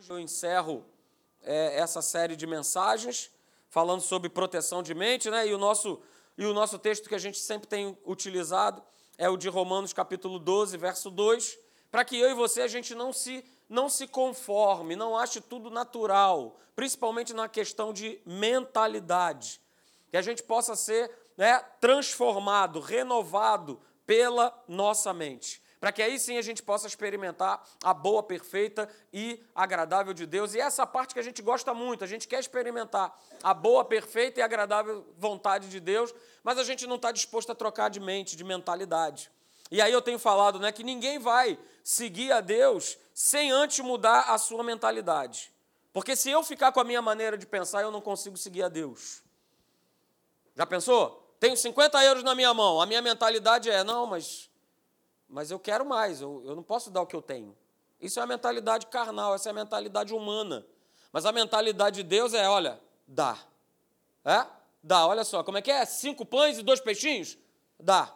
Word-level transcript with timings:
hoje 0.00 0.10
eu 0.10 0.18
encerro 0.18 0.82
é, 1.42 1.78
essa 1.78 2.00
série 2.00 2.34
de 2.34 2.46
mensagens 2.46 3.30
falando 3.68 4.00
sobre 4.00 4.30
proteção 4.30 4.82
de 4.82 4.94
mente, 4.94 5.28
né? 5.28 5.46
E 5.46 5.52
o 5.52 5.58
nosso 5.58 6.00
e 6.38 6.46
o 6.46 6.54
nosso 6.54 6.78
texto 6.78 7.06
que 7.06 7.14
a 7.14 7.18
gente 7.18 7.38
sempre 7.38 7.68
tem 7.68 7.98
utilizado 8.06 8.82
é 9.18 9.28
o 9.28 9.36
de 9.36 9.46
Romanos 9.50 9.92
capítulo 9.92 10.38
12, 10.38 10.78
verso 10.78 11.10
2, 11.10 11.58
para 11.90 12.02
que 12.02 12.18
eu 12.18 12.30
e 12.30 12.34
você 12.34 12.62
a 12.62 12.66
gente 12.66 12.94
não 12.94 13.12
se 13.12 13.44
não 13.68 13.90
se 13.90 14.06
conforme, 14.06 14.96
não 14.96 15.18
ache 15.18 15.38
tudo 15.38 15.68
natural, 15.68 16.58
principalmente 16.74 17.34
na 17.34 17.46
questão 17.46 17.92
de 17.92 18.22
mentalidade, 18.24 19.60
que 20.10 20.16
a 20.16 20.22
gente 20.22 20.42
possa 20.42 20.74
ser 20.74 21.10
né, 21.36 21.58
transformado, 21.78 22.80
renovado 22.80 23.78
pela 24.06 24.64
nossa 24.66 25.12
mente 25.12 25.59
para 25.80 25.90
que 25.90 26.02
aí 26.02 26.18
sim 26.18 26.36
a 26.36 26.42
gente 26.42 26.62
possa 26.62 26.86
experimentar 26.86 27.66
a 27.82 27.94
boa, 27.94 28.22
perfeita 28.22 28.86
e 29.10 29.42
agradável 29.54 30.12
de 30.12 30.26
Deus. 30.26 30.52
E 30.52 30.60
essa 30.60 30.86
parte 30.86 31.14
que 31.14 31.20
a 31.20 31.22
gente 31.22 31.40
gosta 31.40 31.72
muito, 31.72 32.04
a 32.04 32.06
gente 32.06 32.28
quer 32.28 32.38
experimentar 32.38 33.18
a 33.42 33.54
boa, 33.54 33.82
perfeita 33.82 34.40
e 34.40 34.42
agradável 34.42 35.06
vontade 35.16 35.70
de 35.70 35.80
Deus, 35.80 36.14
mas 36.44 36.58
a 36.58 36.64
gente 36.64 36.86
não 36.86 36.96
está 36.96 37.10
disposto 37.10 37.50
a 37.50 37.54
trocar 37.54 37.88
de 37.88 37.98
mente, 37.98 38.36
de 38.36 38.44
mentalidade. 38.44 39.30
E 39.70 39.80
aí 39.80 39.90
eu 39.90 40.02
tenho 40.02 40.18
falado 40.18 40.58
né, 40.58 40.70
que 40.70 40.84
ninguém 40.84 41.18
vai 41.18 41.58
seguir 41.82 42.30
a 42.30 42.42
Deus 42.42 42.98
sem 43.14 43.50
antes 43.50 43.78
mudar 43.80 44.24
a 44.28 44.36
sua 44.36 44.62
mentalidade. 44.62 45.50
Porque 45.94 46.14
se 46.14 46.30
eu 46.30 46.42
ficar 46.42 46.72
com 46.72 46.80
a 46.80 46.84
minha 46.84 47.00
maneira 47.00 47.38
de 47.38 47.46
pensar, 47.46 47.80
eu 47.80 47.90
não 47.90 48.02
consigo 48.02 48.36
seguir 48.36 48.64
a 48.64 48.68
Deus. 48.68 49.22
Já 50.54 50.66
pensou? 50.66 51.34
Tenho 51.40 51.56
50 51.56 52.04
euros 52.04 52.22
na 52.22 52.34
minha 52.34 52.52
mão, 52.52 52.82
a 52.82 52.86
minha 52.86 53.00
mentalidade 53.00 53.70
é: 53.70 53.82
não, 53.82 54.06
mas 54.06 54.49
mas 55.30 55.50
eu 55.50 55.58
quero 55.58 55.86
mais, 55.86 56.20
eu, 56.20 56.42
eu 56.44 56.56
não 56.56 56.62
posso 56.62 56.90
dar 56.90 57.00
o 57.00 57.06
que 57.06 57.14
eu 57.14 57.22
tenho. 57.22 57.56
Isso 58.00 58.18
é 58.18 58.22
a 58.22 58.26
mentalidade 58.26 58.86
carnal, 58.86 59.34
essa 59.34 59.48
é 59.48 59.52
a 59.52 59.54
mentalidade 59.54 60.12
humana. 60.12 60.66
Mas 61.12 61.24
a 61.24 61.32
mentalidade 61.32 61.96
de 61.96 62.02
Deus 62.02 62.34
é: 62.34 62.48
olha, 62.48 62.80
dá. 63.06 63.38
É? 64.24 64.46
Dá, 64.82 65.06
olha 65.06 65.24
só, 65.24 65.44
como 65.44 65.58
é 65.58 65.62
que 65.62 65.70
é? 65.70 65.84
Cinco 65.84 66.24
pães 66.24 66.58
e 66.58 66.62
dois 66.62 66.80
peixinhos? 66.80 67.38
Dá. 67.78 68.12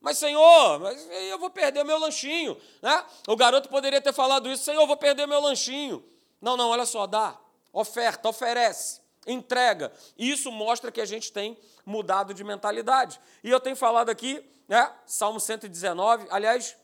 Mas, 0.00 0.18
Senhor, 0.18 0.78
mas 0.80 1.08
eu 1.10 1.38
vou 1.38 1.50
perder 1.50 1.84
meu 1.84 1.98
lanchinho. 1.98 2.56
Né? 2.80 3.04
O 3.26 3.36
garoto 3.36 3.68
poderia 3.68 4.00
ter 4.00 4.12
falado 4.12 4.50
isso: 4.50 4.64
Senhor, 4.64 4.80
eu 4.80 4.86
vou 4.86 4.96
perder 4.96 5.26
meu 5.26 5.40
lanchinho. 5.40 6.04
Não, 6.40 6.56
não, 6.56 6.70
olha 6.70 6.86
só, 6.86 7.06
dá. 7.06 7.38
Oferta, 7.72 8.28
oferece, 8.28 9.00
entrega. 9.26 9.92
Isso 10.16 10.50
mostra 10.50 10.90
que 10.90 11.00
a 11.00 11.04
gente 11.04 11.32
tem 11.32 11.58
mudado 11.86 12.34
de 12.34 12.44
mentalidade. 12.44 13.18
E 13.42 13.50
eu 13.50 13.60
tenho 13.60 13.76
falado 13.76 14.10
aqui 14.10 14.44
né? 14.68 14.92
Salmo 15.04 15.40
119. 15.40 16.26
Aliás, 16.30 16.76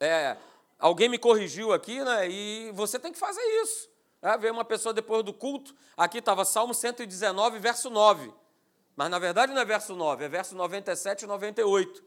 é, 0.00 0.36
alguém 0.78 1.08
me 1.08 1.18
corrigiu 1.18 1.72
aqui, 1.72 2.02
né? 2.02 2.28
E 2.28 2.70
você 2.72 2.98
tem 2.98 3.12
que 3.12 3.18
fazer 3.18 3.42
isso. 3.62 3.88
É, 4.20 4.36
veio 4.36 4.52
uma 4.52 4.64
pessoa 4.64 4.92
depois 4.92 5.22
do 5.24 5.32
culto, 5.32 5.74
aqui 5.96 6.18
estava 6.18 6.44
Salmo 6.44 6.74
119, 6.74 7.58
verso 7.58 7.88
9. 7.88 8.32
Mas 8.96 9.10
na 9.10 9.18
verdade 9.18 9.52
não 9.52 9.60
é 9.60 9.64
verso 9.64 9.94
9, 9.94 10.24
é 10.24 10.28
verso 10.28 10.56
97 10.56 11.22
e 11.22 11.26
98. 11.26 12.02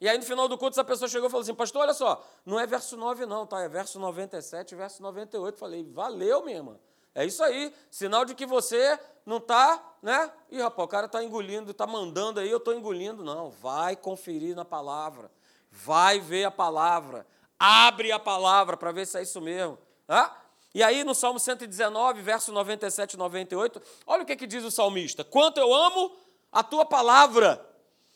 E 0.00 0.08
aí 0.08 0.16
no 0.16 0.24
final 0.24 0.46
do 0.46 0.56
culto 0.56 0.74
essa 0.74 0.84
pessoa 0.84 1.08
chegou 1.08 1.26
e 1.28 1.30
falou 1.30 1.42
assim: 1.42 1.54
Pastor, 1.54 1.82
olha 1.82 1.94
só, 1.94 2.24
não 2.44 2.60
é 2.60 2.66
verso 2.66 2.96
9, 2.96 3.26
não, 3.26 3.46
tá? 3.46 3.62
É 3.62 3.68
verso 3.68 3.98
97 3.98 4.72
e 4.72 4.76
verso 4.76 5.02
98. 5.02 5.58
Falei: 5.58 5.82
Valeu, 5.82 6.44
minha 6.44 6.58
irmã. 6.58 6.78
É 7.16 7.24
isso 7.24 7.42
aí, 7.42 7.72
sinal 7.90 8.26
de 8.26 8.34
que 8.34 8.44
você 8.44 9.00
não 9.24 9.38
está, 9.38 9.82
né? 10.02 10.30
Ih, 10.50 10.60
rapaz, 10.60 10.84
o 10.84 10.88
cara 10.88 11.06
está 11.06 11.24
engolindo, 11.24 11.70
está 11.70 11.86
mandando 11.86 12.40
aí, 12.40 12.50
eu 12.50 12.58
estou 12.58 12.74
engolindo. 12.74 13.24
Não, 13.24 13.48
vai 13.48 13.96
conferir 13.96 14.54
na 14.54 14.66
palavra, 14.66 15.30
vai 15.72 16.20
ver 16.20 16.44
a 16.44 16.50
palavra, 16.50 17.26
abre 17.58 18.12
a 18.12 18.18
palavra 18.18 18.76
para 18.76 18.92
ver 18.92 19.06
se 19.06 19.18
é 19.18 19.22
isso 19.22 19.40
mesmo. 19.40 19.78
Tá? 20.06 20.44
E 20.74 20.82
aí 20.82 21.04
no 21.04 21.14
Salmo 21.14 21.40
119, 21.40 22.20
verso 22.20 22.52
97 22.52 23.14
e 23.14 23.16
98, 23.16 23.80
olha 24.06 24.22
o 24.22 24.26
que, 24.26 24.36
que 24.36 24.46
diz 24.46 24.62
o 24.62 24.70
salmista: 24.70 25.24
Quanto 25.24 25.56
eu 25.56 25.72
amo 25.74 26.14
a 26.52 26.62
tua 26.62 26.84
palavra, 26.84 27.66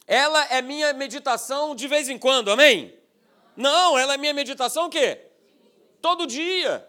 ela 0.07 0.45
é 0.45 0.61
minha 0.61 0.93
meditação 0.93 1.75
de 1.75 1.89
vez 1.89 2.11
em 2.11 2.19
quando, 2.19 2.51
amém? 2.51 2.95
Não, 3.57 3.99
ela 3.99 4.13
é 4.13 4.19
minha 4.19 4.35
meditação 4.35 4.89
o 4.89 4.91
quê? 4.91 5.27
Todo 6.03 6.27
dia. 6.27 6.87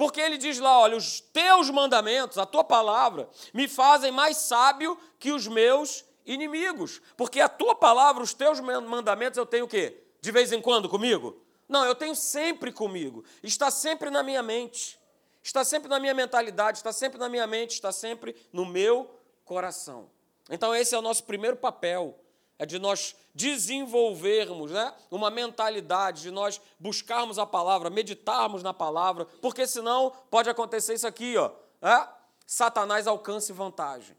Porque 0.00 0.18
ele 0.18 0.38
diz 0.38 0.58
lá: 0.58 0.78
olha, 0.78 0.96
os 0.96 1.20
teus 1.20 1.68
mandamentos, 1.68 2.38
a 2.38 2.46
tua 2.46 2.64
palavra, 2.64 3.28
me 3.52 3.68
fazem 3.68 4.10
mais 4.10 4.38
sábio 4.38 4.98
que 5.18 5.30
os 5.30 5.46
meus 5.46 6.06
inimigos. 6.24 7.02
Porque 7.18 7.38
a 7.38 7.50
tua 7.50 7.74
palavra, 7.74 8.22
os 8.22 8.32
teus 8.32 8.60
mandamentos, 8.60 9.36
eu 9.36 9.44
tenho 9.44 9.66
o 9.66 9.68
quê? 9.68 10.02
De 10.22 10.32
vez 10.32 10.54
em 10.54 10.62
quando 10.62 10.88
comigo? 10.88 11.44
Não, 11.68 11.84
eu 11.84 11.94
tenho 11.94 12.16
sempre 12.16 12.72
comigo. 12.72 13.22
Está 13.42 13.70
sempre 13.70 14.08
na 14.08 14.22
minha 14.22 14.42
mente. 14.42 14.98
Está 15.42 15.64
sempre 15.64 15.90
na 15.90 16.00
minha 16.00 16.14
mentalidade, 16.14 16.78
está 16.78 16.94
sempre 16.94 17.18
na 17.18 17.28
minha 17.28 17.46
mente, 17.46 17.72
está 17.72 17.92
sempre 17.92 18.34
no 18.54 18.64
meu 18.64 19.14
coração. 19.44 20.10
Então, 20.48 20.74
esse 20.74 20.94
é 20.94 20.98
o 20.98 21.02
nosso 21.02 21.24
primeiro 21.24 21.58
papel 21.58 22.18
é 22.60 22.66
de 22.66 22.78
nós 22.78 23.16
desenvolvermos 23.34 24.70
né, 24.70 24.94
uma 25.10 25.30
mentalidade, 25.30 26.20
de 26.20 26.30
nós 26.30 26.60
buscarmos 26.78 27.38
a 27.38 27.46
palavra, 27.46 27.88
meditarmos 27.88 28.62
na 28.62 28.74
palavra, 28.74 29.24
porque 29.40 29.66
senão 29.66 30.12
pode 30.30 30.50
acontecer 30.50 30.92
isso 30.92 31.06
aqui, 31.06 31.38
ó, 31.38 31.50
é? 31.80 32.06
Satanás 32.46 33.06
alcance 33.06 33.50
vantagem. 33.50 34.14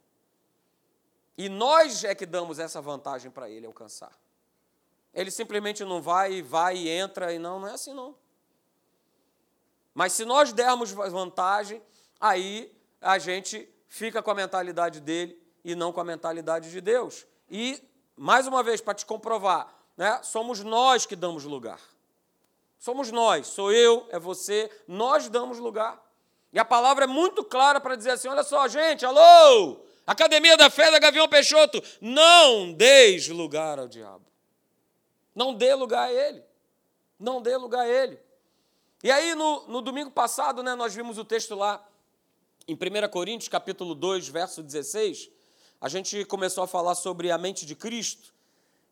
E 1.37 1.49
nós 1.49 2.03
é 2.03 2.15
que 2.15 2.25
damos 2.25 2.57
essa 2.57 2.81
vantagem 2.81 3.29
para 3.29 3.47
ele 3.47 3.67
alcançar. 3.67 4.11
Ele 5.13 5.29
simplesmente 5.29 5.85
não 5.85 6.01
vai, 6.01 6.41
vai 6.41 6.77
e 6.77 6.89
entra, 6.89 7.31
e 7.31 7.37
não, 7.37 7.59
não 7.59 7.67
é 7.67 7.73
assim 7.73 7.93
não. 7.93 8.15
Mas 9.93 10.13
se 10.13 10.25
nós 10.25 10.51
dermos 10.51 10.89
vantagem, 10.89 11.79
aí 12.19 12.75
a 12.99 13.19
gente 13.19 13.69
fica 13.87 14.19
com 14.23 14.31
a 14.31 14.35
mentalidade 14.35 14.99
dele 14.99 15.39
e 15.63 15.75
não 15.75 15.93
com 15.93 16.01
a 16.01 16.03
mentalidade 16.03 16.71
de 16.71 16.81
Deus. 16.81 17.27
E 17.47 17.90
mais 18.21 18.45
uma 18.45 18.61
vez, 18.61 18.79
para 18.79 18.93
te 18.93 19.03
comprovar, 19.03 19.73
né? 19.97 20.19
somos 20.21 20.59
nós 20.63 21.07
que 21.07 21.15
damos 21.15 21.43
lugar. 21.43 21.79
Somos 22.77 23.11
nós, 23.11 23.47
sou 23.47 23.71
eu, 23.71 24.07
é 24.11 24.19
você, 24.19 24.69
nós 24.87 25.27
damos 25.27 25.57
lugar. 25.57 25.99
E 26.53 26.59
a 26.59 26.65
palavra 26.65 27.05
é 27.05 27.07
muito 27.07 27.43
clara 27.43 27.81
para 27.81 27.95
dizer 27.95 28.11
assim: 28.11 28.27
olha 28.27 28.43
só, 28.43 28.67
gente, 28.67 29.03
alô, 29.03 29.79
Academia 30.05 30.55
da 30.55 30.69
Fé 30.69 30.91
da 30.91 30.99
Gavião 30.99 31.27
Peixoto, 31.27 31.81
não 31.99 32.71
deis 32.71 33.27
lugar 33.27 33.79
ao 33.79 33.87
diabo. 33.87 34.25
Não 35.33 35.55
dê 35.55 35.73
lugar 35.73 36.09
a 36.09 36.13
ele. 36.13 36.43
Não 37.19 37.41
dê 37.41 37.57
lugar 37.57 37.85
a 37.85 37.89
ele. 37.89 38.19
E 39.03 39.09
aí, 39.11 39.33
no, 39.33 39.67
no 39.67 39.81
domingo 39.81 40.11
passado, 40.11 40.61
né, 40.61 40.75
nós 40.75 40.93
vimos 40.93 41.17
o 41.17 41.25
texto 41.25 41.55
lá, 41.55 41.83
em 42.67 42.75
1 42.75 43.09
Coríntios, 43.09 43.49
capítulo 43.49 43.95
2, 43.95 44.27
verso 44.27 44.61
16, 44.61 45.27
a 45.81 45.89
gente 45.89 46.23
começou 46.25 46.63
a 46.63 46.67
falar 46.67 46.93
sobre 46.93 47.31
a 47.31 47.37
mente 47.39 47.65
de 47.65 47.75
Cristo, 47.75 48.31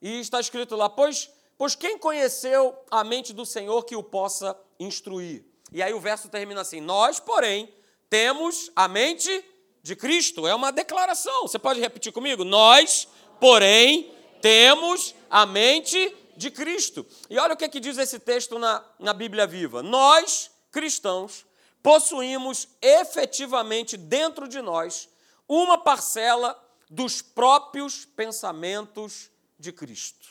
e 0.01 0.19
está 0.19 0.39
escrito 0.39 0.75
lá: 0.75 0.89
pois, 0.89 1.29
pois 1.57 1.75
quem 1.75 1.97
conheceu 1.97 2.75
a 2.89 3.03
mente 3.03 3.31
do 3.31 3.45
Senhor 3.45 3.83
que 3.83 3.95
o 3.95 4.03
possa 4.03 4.57
instruir? 4.79 5.45
E 5.71 5.83
aí 5.83 5.93
o 5.93 5.99
verso 5.99 6.27
termina 6.29 6.61
assim: 6.61 6.81
Nós, 6.81 7.19
porém, 7.19 7.71
temos 8.09 8.71
a 8.75 8.87
mente 8.87 9.45
de 9.83 9.95
Cristo. 9.95 10.47
É 10.47 10.55
uma 10.55 10.71
declaração. 10.71 11.43
Você 11.43 11.59
pode 11.59 11.79
repetir 11.79 12.11
comigo? 12.11 12.43
Nós, 12.43 13.07
porém, 13.39 14.11
temos 14.41 15.13
a 15.29 15.45
mente 15.45 16.15
de 16.35 16.49
Cristo. 16.49 17.05
E 17.29 17.37
olha 17.37 17.53
o 17.53 17.57
que, 17.57 17.65
é 17.65 17.69
que 17.69 17.79
diz 17.79 17.97
esse 17.97 18.17
texto 18.17 18.57
na, 18.57 18.83
na 18.97 19.13
Bíblia 19.13 19.45
Viva. 19.45 19.83
Nós, 19.83 20.49
cristãos, 20.71 21.45
possuímos 21.83 22.67
efetivamente 22.81 23.95
dentro 23.95 24.47
de 24.47 24.61
nós 24.61 25.07
uma 25.47 25.77
parcela 25.77 26.57
dos 26.89 27.21
próprios 27.21 28.05
pensamentos 28.05 29.29
de 29.57 29.71
Cristo. 29.71 30.27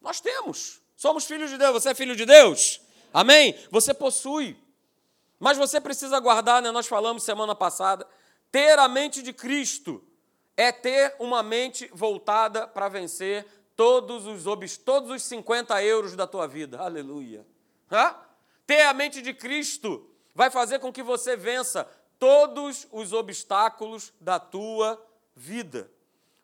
Nós 0.00 0.20
temos. 0.20 0.80
Somos 0.96 1.24
filhos 1.24 1.50
de 1.50 1.58
Deus. 1.58 1.72
Você 1.72 1.90
é 1.90 1.94
filho 1.94 2.16
de 2.16 2.24
Deus? 2.24 2.80
Amém? 3.12 3.54
Você 3.70 3.92
possui. 3.92 4.56
Mas 5.38 5.58
você 5.58 5.80
precisa 5.80 6.18
guardar, 6.18 6.62
né? 6.62 6.70
Nós 6.70 6.86
falamos 6.86 7.22
semana 7.22 7.54
passada. 7.54 8.06
Ter 8.50 8.78
a 8.78 8.88
mente 8.88 9.22
de 9.22 9.32
Cristo 9.32 10.02
é 10.56 10.72
ter 10.72 11.14
uma 11.18 11.42
mente 11.42 11.88
voltada 11.92 12.66
para 12.66 12.88
vencer 12.88 13.46
todos 13.76 14.26
os, 14.26 14.76
todos 14.78 15.10
os 15.10 15.22
50 15.22 15.80
euros 15.84 16.16
da 16.16 16.26
tua 16.26 16.48
vida. 16.48 16.78
Aleluia. 16.80 17.46
Hã? 17.90 18.16
Ter 18.66 18.82
a 18.82 18.92
mente 18.92 19.22
de 19.22 19.32
Cristo 19.32 20.10
vai 20.34 20.50
fazer 20.50 20.78
com 20.78 20.92
que 20.92 21.02
você 21.02 21.36
vença 21.36 21.88
todos 22.18 22.88
os 22.90 23.12
obstáculos 23.12 24.12
da 24.20 24.40
tua 24.40 25.00
vida. 25.38 25.90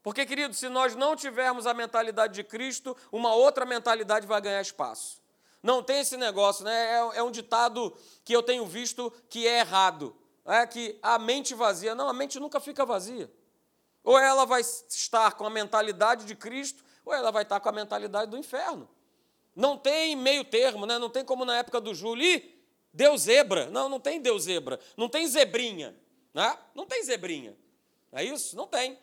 Porque, 0.02 0.24
querido, 0.24 0.54
se 0.54 0.68
nós 0.68 0.94
não 0.94 1.16
tivermos 1.16 1.66
a 1.66 1.74
mentalidade 1.74 2.34
de 2.34 2.44
Cristo, 2.44 2.96
uma 3.10 3.34
outra 3.34 3.66
mentalidade 3.66 4.26
vai 4.26 4.40
ganhar 4.40 4.60
espaço. 4.60 5.20
Não 5.62 5.82
tem 5.82 6.00
esse 6.00 6.16
negócio, 6.16 6.64
né? 6.64 6.92
É, 6.92 7.18
é 7.18 7.22
um 7.22 7.30
ditado 7.30 7.96
que 8.22 8.34
eu 8.34 8.42
tenho 8.42 8.66
visto 8.66 9.12
que 9.28 9.46
é 9.46 9.60
errado. 9.60 10.14
É 10.44 10.66
que 10.66 10.98
a 11.02 11.18
mente 11.18 11.54
vazia. 11.54 11.94
Não, 11.94 12.08
a 12.08 12.12
mente 12.12 12.38
nunca 12.38 12.60
fica 12.60 12.84
vazia. 12.84 13.32
Ou 14.04 14.18
ela 14.18 14.44
vai 14.44 14.60
estar 14.60 15.32
com 15.32 15.46
a 15.46 15.50
mentalidade 15.50 16.26
de 16.26 16.34
Cristo, 16.34 16.84
ou 17.02 17.14
ela 17.14 17.30
vai 17.30 17.42
estar 17.42 17.58
com 17.60 17.68
a 17.70 17.72
mentalidade 17.72 18.30
do 18.30 18.36
inferno. 18.36 18.86
Não 19.56 19.78
tem 19.78 20.14
meio 20.14 20.44
termo, 20.44 20.84
né? 20.84 20.98
não 20.98 21.08
tem 21.08 21.24
como 21.24 21.46
na 21.46 21.56
época 21.56 21.80
do 21.80 21.94
Júlio. 21.94 22.42
Deus 22.92 23.22
zebra. 23.22 23.70
Não, 23.70 23.88
não 23.88 23.98
tem 23.98 24.20
Deus 24.20 24.44
zebra. 24.44 24.78
Não 24.98 25.08
tem 25.08 25.26
zebrinha. 25.26 25.96
Né? 26.34 26.58
Não 26.74 26.84
tem 26.84 27.02
zebrinha. 27.02 27.56
É 28.14 28.22
isso? 28.22 28.56
Não 28.56 28.66
tem. 28.66 28.98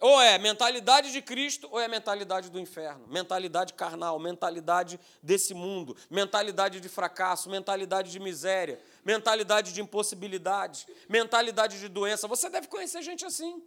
Ou 0.00 0.20
é 0.22 0.38
mentalidade 0.38 1.12
de 1.12 1.20
Cristo 1.20 1.68
ou 1.70 1.80
é 1.80 1.88
mentalidade 1.88 2.50
do 2.50 2.58
inferno. 2.58 3.06
Mentalidade 3.08 3.74
carnal, 3.74 4.18
mentalidade 4.18 4.98
desse 5.22 5.52
mundo, 5.52 5.96
mentalidade 6.08 6.80
de 6.80 6.88
fracasso, 6.88 7.50
mentalidade 7.50 8.10
de 8.10 8.20
miséria, 8.20 8.80
mentalidade 9.04 9.72
de 9.72 9.80
impossibilidade, 9.80 10.86
mentalidade 11.08 11.78
de 11.78 11.88
doença. 11.88 12.28
Você 12.28 12.48
deve 12.48 12.68
conhecer 12.68 13.02
gente 13.02 13.24
assim. 13.24 13.62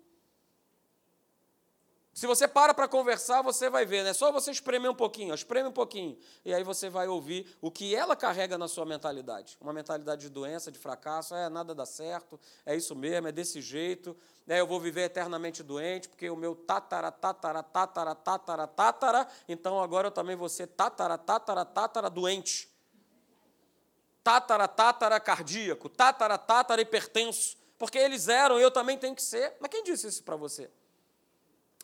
Se 2.13 2.27
você 2.27 2.45
para 2.45 2.73
para 2.73 2.89
conversar, 2.89 3.41
você 3.41 3.69
vai 3.69 3.85
ver, 3.85 4.03
né? 4.03 4.09
É 4.09 4.13
só 4.13 4.31
você 4.33 4.51
espremer 4.51 4.91
um 4.91 4.95
pouquinho, 4.95 5.33
espreme 5.33 5.69
um 5.69 5.71
pouquinho. 5.71 6.17
E 6.43 6.53
aí 6.53 6.61
você 6.61 6.89
vai 6.89 7.07
ouvir 7.07 7.55
o 7.61 7.71
que 7.71 7.95
ela 7.95 8.17
carrega 8.17 8.57
na 8.57 8.67
sua 8.67 8.85
mentalidade. 8.85 9.57
Uma 9.61 9.71
mentalidade 9.71 10.23
de 10.23 10.29
doença, 10.29 10.69
de 10.69 10.77
fracasso, 10.77 11.33
é 11.33 11.47
nada 11.47 11.73
dá 11.73 11.85
certo, 11.85 12.37
é 12.65 12.75
isso 12.75 12.93
mesmo, 12.95 13.29
é 13.29 13.31
desse 13.31 13.61
jeito, 13.61 14.15
né? 14.45 14.59
eu 14.59 14.67
vou 14.67 14.77
viver 14.77 15.03
eternamente 15.03 15.63
doente, 15.63 16.09
porque 16.09 16.29
o 16.29 16.35
meu 16.35 16.53
tatara, 16.53 17.11
tatara, 17.11 17.63
tatara, 17.63 18.13
tatara, 18.13 18.67
tatara, 18.67 19.27
então 19.47 19.81
agora 19.81 20.07
eu 20.07 20.11
também 20.11 20.35
vou 20.35 20.49
ser 20.49 20.67
tatara, 20.67 21.17
tatara, 21.17 21.63
tatara 21.63 22.09
doente. 22.09 22.69
Tatara, 24.21 24.67
tatara 24.67 25.19
cardíaco, 25.19 25.87
tatara, 25.87 26.37
tatara 26.37 26.81
hipertenso. 26.81 27.57
Porque 27.79 27.97
eles 27.97 28.27
eram, 28.27 28.59
eu 28.59 28.69
também 28.69 28.97
tenho 28.97 29.15
que 29.15 29.23
ser. 29.23 29.55
Mas 29.59 29.71
quem 29.71 29.83
disse 29.83 30.07
isso 30.07 30.23
para 30.23 30.35
você? 30.35 30.69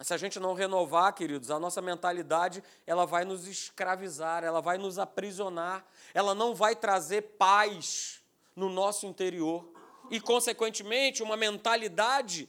Se 0.01 0.13
a 0.13 0.17
gente 0.17 0.39
não 0.39 0.53
renovar, 0.53 1.13
queridos, 1.13 1.49
a 1.49 1.59
nossa 1.59 1.81
mentalidade, 1.81 2.63
ela 2.85 3.05
vai 3.05 3.25
nos 3.25 3.47
escravizar, 3.47 4.44
ela 4.44 4.61
vai 4.61 4.77
nos 4.77 4.99
aprisionar, 4.99 5.83
ela 6.13 6.35
não 6.35 6.53
vai 6.53 6.75
trazer 6.75 7.21
paz 7.38 8.21
no 8.55 8.69
nosso 8.69 9.07
interior. 9.07 9.67
E, 10.11 10.19
consequentemente, 10.21 11.23
uma 11.23 11.35
mentalidade 11.35 12.47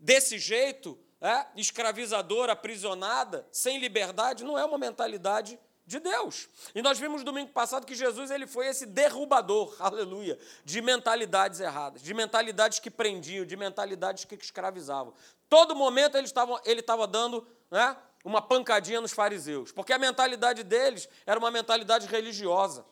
desse 0.00 0.38
jeito, 0.38 0.98
é, 1.20 1.46
escravizadora, 1.56 2.52
aprisionada, 2.52 3.46
sem 3.52 3.78
liberdade, 3.78 4.42
não 4.42 4.58
é 4.58 4.64
uma 4.64 4.76
mentalidade 4.76 5.58
de 5.92 6.00
Deus. 6.00 6.48
E 6.74 6.80
nós 6.80 6.98
vimos 6.98 7.22
domingo 7.22 7.52
passado 7.52 7.86
que 7.86 7.94
Jesus 7.94 8.30
ele 8.30 8.46
foi 8.46 8.66
esse 8.66 8.86
derrubador, 8.86 9.76
aleluia, 9.78 10.38
de 10.64 10.80
mentalidades 10.80 11.60
erradas, 11.60 12.02
de 12.02 12.14
mentalidades 12.14 12.78
que 12.78 12.90
prendiam, 12.90 13.44
de 13.44 13.56
mentalidades 13.56 14.24
que 14.24 14.34
escravizavam. 14.34 15.12
Todo 15.48 15.76
momento 15.76 16.16
ele 16.16 16.26
estava, 16.26 16.60
ele 16.64 16.80
estava 16.80 17.06
dando 17.06 17.46
né, 17.70 17.94
uma 18.24 18.40
pancadinha 18.40 19.00
nos 19.00 19.12
fariseus, 19.12 19.70
porque 19.70 19.92
a 19.92 19.98
mentalidade 19.98 20.62
deles 20.62 21.08
era 21.26 21.38
uma 21.38 21.50
mentalidade 21.50 22.06
religiosa. 22.06 22.84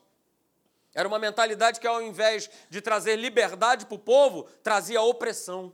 Era 0.92 1.06
uma 1.06 1.20
mentalidade 1.20 1.78
que, 1.78 1.86
ao 1.86 2.02
invés 2.02 2.50
de 2.68 2.80
trazer 2.80 3.14
liberdade 3.14 3.86
para 3.86 3.94
o 3.94 3.98
povo, 3.98 4.42
trazia 4.62 5.00
opressão. 5.00 5.72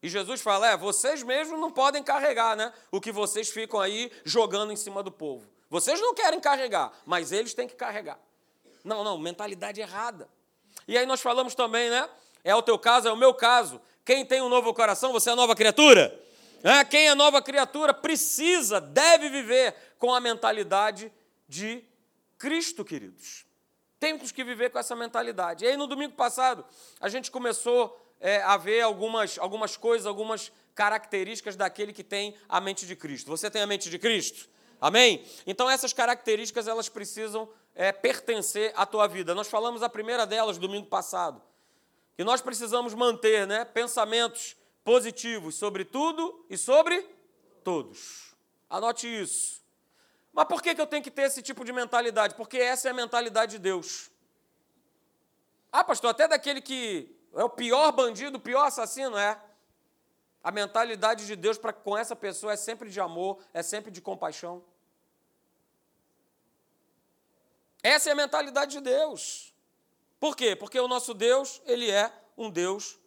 E 0.00 0.08
Jesus 0.08 0.40
fala: 0.40 0.68
é, 0.68 0.76
vocês 0.76 1.24
mesmos 1.24 1.58
não 1.58 1.72
podem 1.72 2.04
carregar 2.04 2.56
né, 2.56 2.72
o 2.92 3.00
que 3.00 3.10
vocês 3.10 3.50
ficam 3.50 3.80
aí 3.80 4.12
jogando 4.24 4.72
em 4.72 4.76
cima 4.76 5.02
do 5.02 5.10
povo. 5.10 5.57
Vocês 5.70 6.00
não 6.00 6.14
querem 6.14 6.40
carregar, 6.40 6.92
mas 7.04 7.32
eles 7.32 7.54
têm 7.54 7.68
que 7.68 7.74
carregar. 7.74 8.18
Não, 8.84 9.04
não, 9.04 9.18
mentalidade 9.18 9.80
errada. 9.80 10.28
E 10.86 10.96
aí 10.96 11.04
nós 11.04 11.20
falamos 11.20 11.54
também, 11.54 11.90
né? 11.90 12.08
É 12.42 12.54
o 12.54 12.62
teu 12.62 12.78
caso, 12.78 13.08
é 13.08 13.12
o 13.12 13.16
meu 13.16 13.34
caso. 13.34 13.80
Quem 14.04 14.24
tem 14.24 14.40
um 14.40 14.48
novo 14.48 14.72
coração, 14.72 15.12
você 15.12 15.30
é 15.30 15.34
nova 15.34 15.54
criatura? 15.54 16.18
É, 16.62 16.84
quem 16.84 17.08
é 17.08 17.14
nova 17.14 17.42
criatura 17.42 17.92
precisa, 17.92 18.80
deve 18.80 19.28
viver 19.28 19.74
com 19.98 20.14
a 20.14 20.20
mentalidade 20.20 21.12
de 21.46 21.84
Cristo, 22.38 22.84
queridos. 22.84 23.44
Temos 24.00 24.32
que 24.32 24.42
viver 24.42 24.70
com 24.70 24.78
essa 24.78 24.96
mentalidade. 24.96 25.64
E 25.64 25.68
aí, 25.68 25.76
no 25.76 25.86
domingo 25.86 26.14
passado, 26.14 26.64
a 27.00 27.08
gente 27.08 27.30
começou 27.30 28.00
é, 28.20 28.40
a 28.42 28.56
ver 28.56 28.80
algumas, 28.80 29.38
algumas 29.38 29.76
coisas, 29.76 30.06
algumas 30.06 30.50
características 30.74 31.56
daquele 31.56 31.92
que 31.92 32.04
tem 32.04 32.34
a 32.48 32.60
mente 32.60 32.86
de 32.86 32.96
Cristo. 32.96 33.28
Você 33.28 33.50
tem 33.50 33.60
a 33.60 33.66
mente 33.66 33.90
de 33.90 33.98
Cristo? 33.98 34.48
Amém? 34.80 35.24
Então 35.46 35.68
essas 35.68 35.92
características 35.92 36.68
elas 36.68 36.88
precisam 36.88 37.48
é, 37.74 37.92
pertencer 37.92 38.72
à 38.76 38.86
tua 38.86 39.06
vida. 39.06 39.34
Nós 39.34 39.48
falamos 39.48 39.82
a 39.82 39.88
primeira 39.88 40.26
delas 40.26 40.58
domingo 40.58 40.86
passado. 40.86 41.42
Que 42.16 42.24
nós 42.24 42.40
precisamos 42.40 42.94
manter 42.94 43.46
né, 43.46 43.64
pensamentos 43.64 44.56
positivos 44.82 45.54
sobre 45.54 45.84
tudo 45.84 46.44
e 46.48 46.56
sobre 46.56 47.06
todos. 47.62 48.34
Anote 48.68 49.06
isso. 49.06 49.62
Mas 50.32 50.46
por 50.46 50.62
que, 50.62 50.74
que 50.74 50.80
eu 50.80 50.86
tenho 50.86 51.02
que 51.02 51.10
ter 51.10 51.22
esse 51.22 51.42
tipo 51.42 51.64
de 51.64 51.72
mentalidade? 51.72 52.34
Porque 52.34 52.58
essa 52.58 52.88
é 52.88 52.90
a 52.90 52.94
mentalidade 52.94 53.52
de 53.52 53.58
Deus. 53.58 54.10
Ah, 55.70 55.84
pastor, 55.84 56.10
até 56.10 56.26
daquele 56.26 56.60
que 56.60 57.14
é 57.34 57.44
o 57.44 57.50
pior 57.50 57.92
bandido, 57.92 58.38
o 58.38 58.40
pior 58.40 58.64
assassino, 58.64 59.16
é. 59.16 59.40
A 60.48 60.50
mentalidade 60.50 61.26
de 61.26 61.36
Deus 61.36 61.58
para 61.58 61.74
com 61.74 61.94
essa 61.94 62.16
pessoa 62.16 62.54
é 62.54 62.56
sempre 62.56 62.88
de 62.88 62.98
amor, 62.98 63.38
é 63.52 63.62
sempre 63.62 63.90
de 63.90 64.00
compaixão. 64.00 64.64
Essa 67.82 68.08
é 68.08 68.12
a 68.12 68.16
mentalidade 68.16 68.72
de 68.72 68.80
Deus. 68.80 69.52
Por 70.18 70.34
quê? 70.34 70.56
Porque 70.56 70.80
o 70.80 70.88
nosso 70.88 71.12
Deus, 71.12 71.60
ele 71.66 71.90
é 71.90 72.10
um 72.34 72.48
Deus 72.48 72.98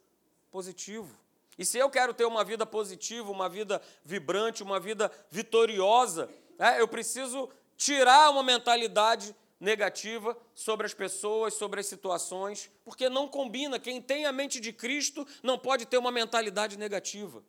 positivo. 0.52 1.18
E 1.58 1.64
se 1.64 1.78
eu 1.78 1.90
quero 1.90 2.14
ter 2.14 2.26
uma 2.26 2.44
vida 2.44 2.64
positiva, 2.64 3.28
uma 3.32 3.48
vida 3.48 3.82
vibrante, 4.04 4.62
uma 4.62 4.78
vida 4.78 5.10
vitoriosa, 5.28 6.30
é, 6.56 6.80
eu 6.80 6.86
preciso 6.86 7.50
tirar 7.76 8.30
uma 8.30 8.44
mentalidade 8.44 9.34
negativa 9.62 10.36
sobre 10.56 10.84
as 10.84 10.92
pessoas, 10.92 11.54
sobre 11.54 11.78
as 11.78 11.86
situações, 11.86 12.68
porque 12.84 13.08
não 13.08 13.28
combina. 13.28 13.78
Quem 13.78 14.02
tem 14.02 14.26
a 14.26 14.32
mente 14.32 14.58
de 14.58 14.72
Cristo 14.72 15.24
não 15.40 15.56
pode 15.56 15.86
ter 15.86 15.98
uma 15.98 16.10
mentalidade 16.10 16.76
negativa. 16.76 17.44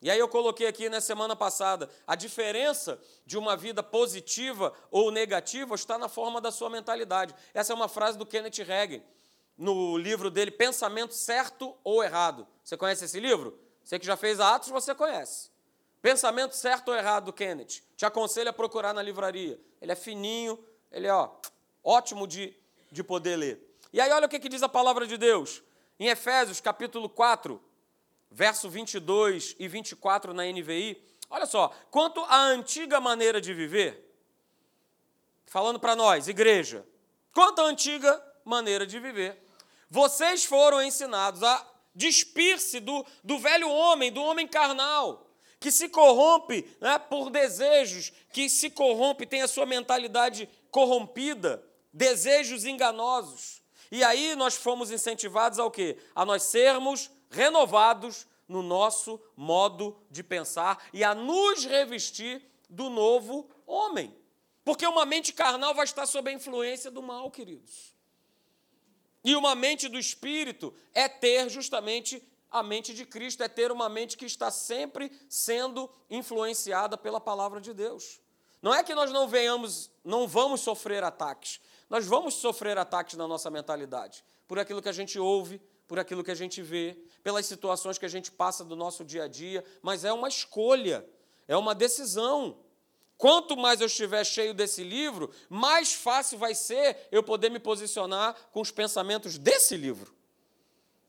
E 0.00 0.08
aí 0.08 0.18
eu 0.18 0.28
coloquei 0.28 0.68
aqui 0.68 0.88
na 0.88 1.00
semana 1.00 1.34
passada, 1.34 1.90
a 2.06 2.14
diferença 2.14 3.00
de 3.26 3.36
uma 3.36 3.56
vida 3.56 3.82
positiva 3.82 4.72
ou 4.88 5.10
negativa 5.10 5.74
está 5.74 5.98
na 5.98 6.08
forma 6.08 6.40
da 6.40 6.52
sua 6.52 6.70
mentalidade. 6.70 7.34
Essa 7.52 7.72
é 7.72 7.74
uma 7.74 7.88
frase 7.88 8.16
do 8.16 8.24
Kenneth 8.24 8.62
Hagin, 8.70 9.02
no 9.58 9.98
livro 9.98 10.30
dele 10.30 10.52
Pensamento 10.52 11.14
Certo 11.14 11.76
ou 11.82 12.04
Errado. 12.04 12.46
Você 12.62 12.76
conhece 12.76 13.04
esse 13.06 13.18
livro? 13.18 13.58
Você 13.82 13.98
que 13.98 14.06
já 14.06 14.16
fez 14.16 14.38
Atos, 14.38 14.68
você 14.68 14.94
conhece. 14.94 15.50
Pensamento 16.00 16.54
Certo 16.54 16.88
ou 16.88 16.94
Errado 16.94 17.24
do 17.24 17.32
Kenneth. 17.32 17.82
Te 17.96 18.06
aconselho 18.06 18.50
a 18.50 18.52
procurar 18.52 18.92
na 18.92 19.02
livraria. 19.02 19.58
Ele 19.80 19.90
é 19.90 19.96
fininho, 19.96 20.62
ele 20.94 21.08
é 21.08 21.12
ó, 21.12 21.28
ótimo 21.82 22.26
de, 22.26 22.56
de 22.90 23.02
poder 23.02 23.36
ler. 23.36 23.76
E 23.92 24.00
aí, 24.00 24.10
olha 24.12 24.26
o 24.26 24.28
que, 24.28 24.38
que 24.38 24.48
diz 24.48 24.62
a 24.62 24.68
palavra 24.68 25.06
de 25.06 25.18
Deus. 25.18 25.60
Em 25.98 26.06
Efésios, 26.06 26.60
capítulo 26.60 27.08
4, 27.08 27.60
verso 28.30 28.70
22 28.70 29.56
e 29.58 29.66
24 29.66 30.32
na 30.32 30.44
NVI. 30.44 31.02
Olha 31.28 31.46
só, 31.46 31.74
quanto 31.90 32.20
à 32.20 32.38
antiga 32.46 33.00
maneira 33.00 33.40
de 33.40 33.52
viver, 33.52 34.08
falando 35.46 35.80
para 35.80 35.96
nós, 35.96 36.28
igreja, 36.28 36.86
quanto 37.32 37.60
à 37.60 37.64
antiga 37.64 38.22
maneira 38.44 38.86
de 38.86 39.00
viver, 39.00 39.36
vocês 39.90 40.44
foram 40.44 40.80
ensinados 40.80 41.42
a 41.42 41.66
despir-se 41.92 42.78
do, 42.78 43.04
do 43.22 43.38
velho 43.38 43.68
homem, 43.68 44.12
do 44.12 44.22
homem 44.22 44.46
carnal, 44.46 45.26
que 45.58 45.72
se 45.72 45.88
corrompe 45.88 46.68
né, 46.80 46.98
por 46.98 47.30
desejos, 47.30 48.12
que 48.32 48.48
se 48.48 48.70
corrompe, 48.70 49.26
tem 49.26 49.42
a 49.42 49.48
sua 49.48 49.64
mentalidade 49.64 50.48
corrompida, 50.74 51.64
desejos 51.92 52.64
enganosos. 52.64 53.62
E 53.92 54.02
aí 54.02 54.34
nós 54.34 54.56
fomos 54.56 54.90
incentivados 54.90 55.60
ao 55.60 55.70
quê? 55.70 55.96
A 56.16 56.24
nós 56.24 56.42
sermos 56.42 57.12
renovados 57.30 58.26
no 58.48 58.60
nosso 58.60 59.20
modo 59.36 59.96
de 60.10 60.24
pensar 60.24 60.84
e 60.92 61.04
a 61.04 61.14
nos 61.14 61.64
revestir 61.64 62.44
do 62.68 62.90
novo 62.90 63.48
homem. 63.64 64.12
Porque 64.64 64.84
uma 64.84 65.06
mente 65.06 65.32
carnal 65.32 65.76
vai 65.76 65.84
estar 65.84 66.06
sob 66.06 66.28
a 66.28 66.34
influência 66.34 66.90
do 66.90 67.00
mal, 67.00 67.30
queridos. 67.30 67.94
E 69.22 69.36
uma 69.36 69.54
mente 69.54 69.88
do 69.88 69.96
espírito 69.96 70.74
é 70.92 71.08
ter 71.08 71.48
justamente 71.48 72.20
a 72.50 72.64
mente 72.64 72.92
de 72.92 73.06
Cristo, 73.06 73.44
é 73.44 73.48
ter 73.48 73.70
uma 73.70 73.88
mente 73.88 74.16
que 74.16 74.26
está 74.26 74.50
sempre 74.50 75.12
sendo 75.28 75.88
influenciada 76.10 76.98
pela 76.98 77.20
palavra 77.20 77.60
de 77.60 77.72
Deus. 77.72 78.23
Não 78.64 78.74
é 78.74 78.82
que 78.82 78.94
nós 78.94 79.12
não 79.12 79.28
venhamos, 79.28 79.90
não 80.02 80.26
vamos 80.26 80.62
sofrer 80.62 81.04
ataques. 81.04 81.60
Nós 81.90 82.06
vamos 82.06 82.32
sofrer 82.32 82.78
ataques 82.78 83.14
na 83.14 83.28
nossa 83.28 83.50
mentalidade, 83.50 84.24
por 84.48 84.58
aquilo 84.58 84.80
que 84.80 84.88
a 84.88 84.92
gente 84.92 85.18
ouve, 85.18 85.60
por 85.86 85.98
aquilo 85.98 86.24
que 86.24 86.30
a 86.30 86.34
gente 86.34 86.62
vê, 86.62 86.96
pelas 87.22 87.44
situações 87.44 87.98
que 87.98 88.06
a 88.06 88.08
gente 88.08 88.32
passa 88.32 88.64
do 88.64 88.74
nosso 88.74 89.04
dia 89.04 89.24
a 89.24 89.28
dia, 89.28 89.62
mas 89.82 90.02
é 90.02 90.10
uma 90.14 90.28
escolha, 90.28 91.06
é 91.46 91.54
uma 91.54 91.74
decisão. 91.74 92.56
Quanto 93.18 93.54
mais 93.54 93.82
eu 93.82 93.86
estiver 93.86 94.24
cheio 94.24 94.54
desse 94.54 94.82
livro, 94.82 95.30
mais 95.50 95.92
fácil 95.92 96.38
vai 96.38 96.54
ser 96.54 97.06
eu 97.12 97.22
poder 97.22 97.50
me 97.50 97.58
posicionar 97.58 98.34
com 98.50 98.62
os 98.62 98.70
pensamentos 98.70 99.36
desse 99.36 99.76
livro. 99.76 100.13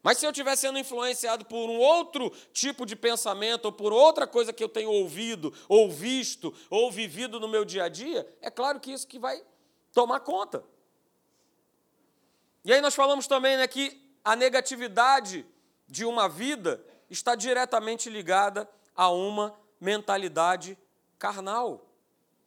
Mas 0.05 0.19
se 0.19 0.25
eu 0.27 0.29
estiver 0.29 0.55
sendo 0.55 0.77
influenciado 0.77 1.45
por 1.45 1.67
um 1.67 1.79
outro 1.79 2.29
tipo 2.53 2.85
de 2.85 2.95
pensamento, 2.95 3.65
ou 3.65 3.71
por 3.71 3.91
outra 3.91 4.27
coisa 4.27 4.53
que 4.53 4.63
eu 4.63 4.69
tenho 4.69 4.91
ouvido, 4.91 5.51
ou 5.67 5.91
visto, 5.91 6.53
ou 6.69 6.91
vivido 6.91 7.39
no 7.39 7.47
meu 7.47 7.65
dia 7.65 7.85
a 7.85 7.89
dia, 7.89 8.31
é 8.39 8.51
claro 8.51 8.79
que 8.79 8.91
isso 8.91 9.07
que 9.07 9.17
vai 9.17 9.43
tomar 9.91 10.19
conta. 10.19 10.63
E 12.63 12.71
aí 12.71 12.81
nós 12.81 12.93
falamos 12.93 13.25
também 13.25 13.57
né, 13.57 13.65
que 13.67 13.99
a 14.23 14.35
negatividade 14.35 15.43
de 15.87 16.05
uma 16.05 16.29
vida 16.29 16.85
está 17.09 17.33
diretamente 17.33 18.07
ligada 18.07 18.69
a 18.95 19.09
uma 19.09 19.59
mentalidade 19.81 20.77
carnal. 21.17 21.83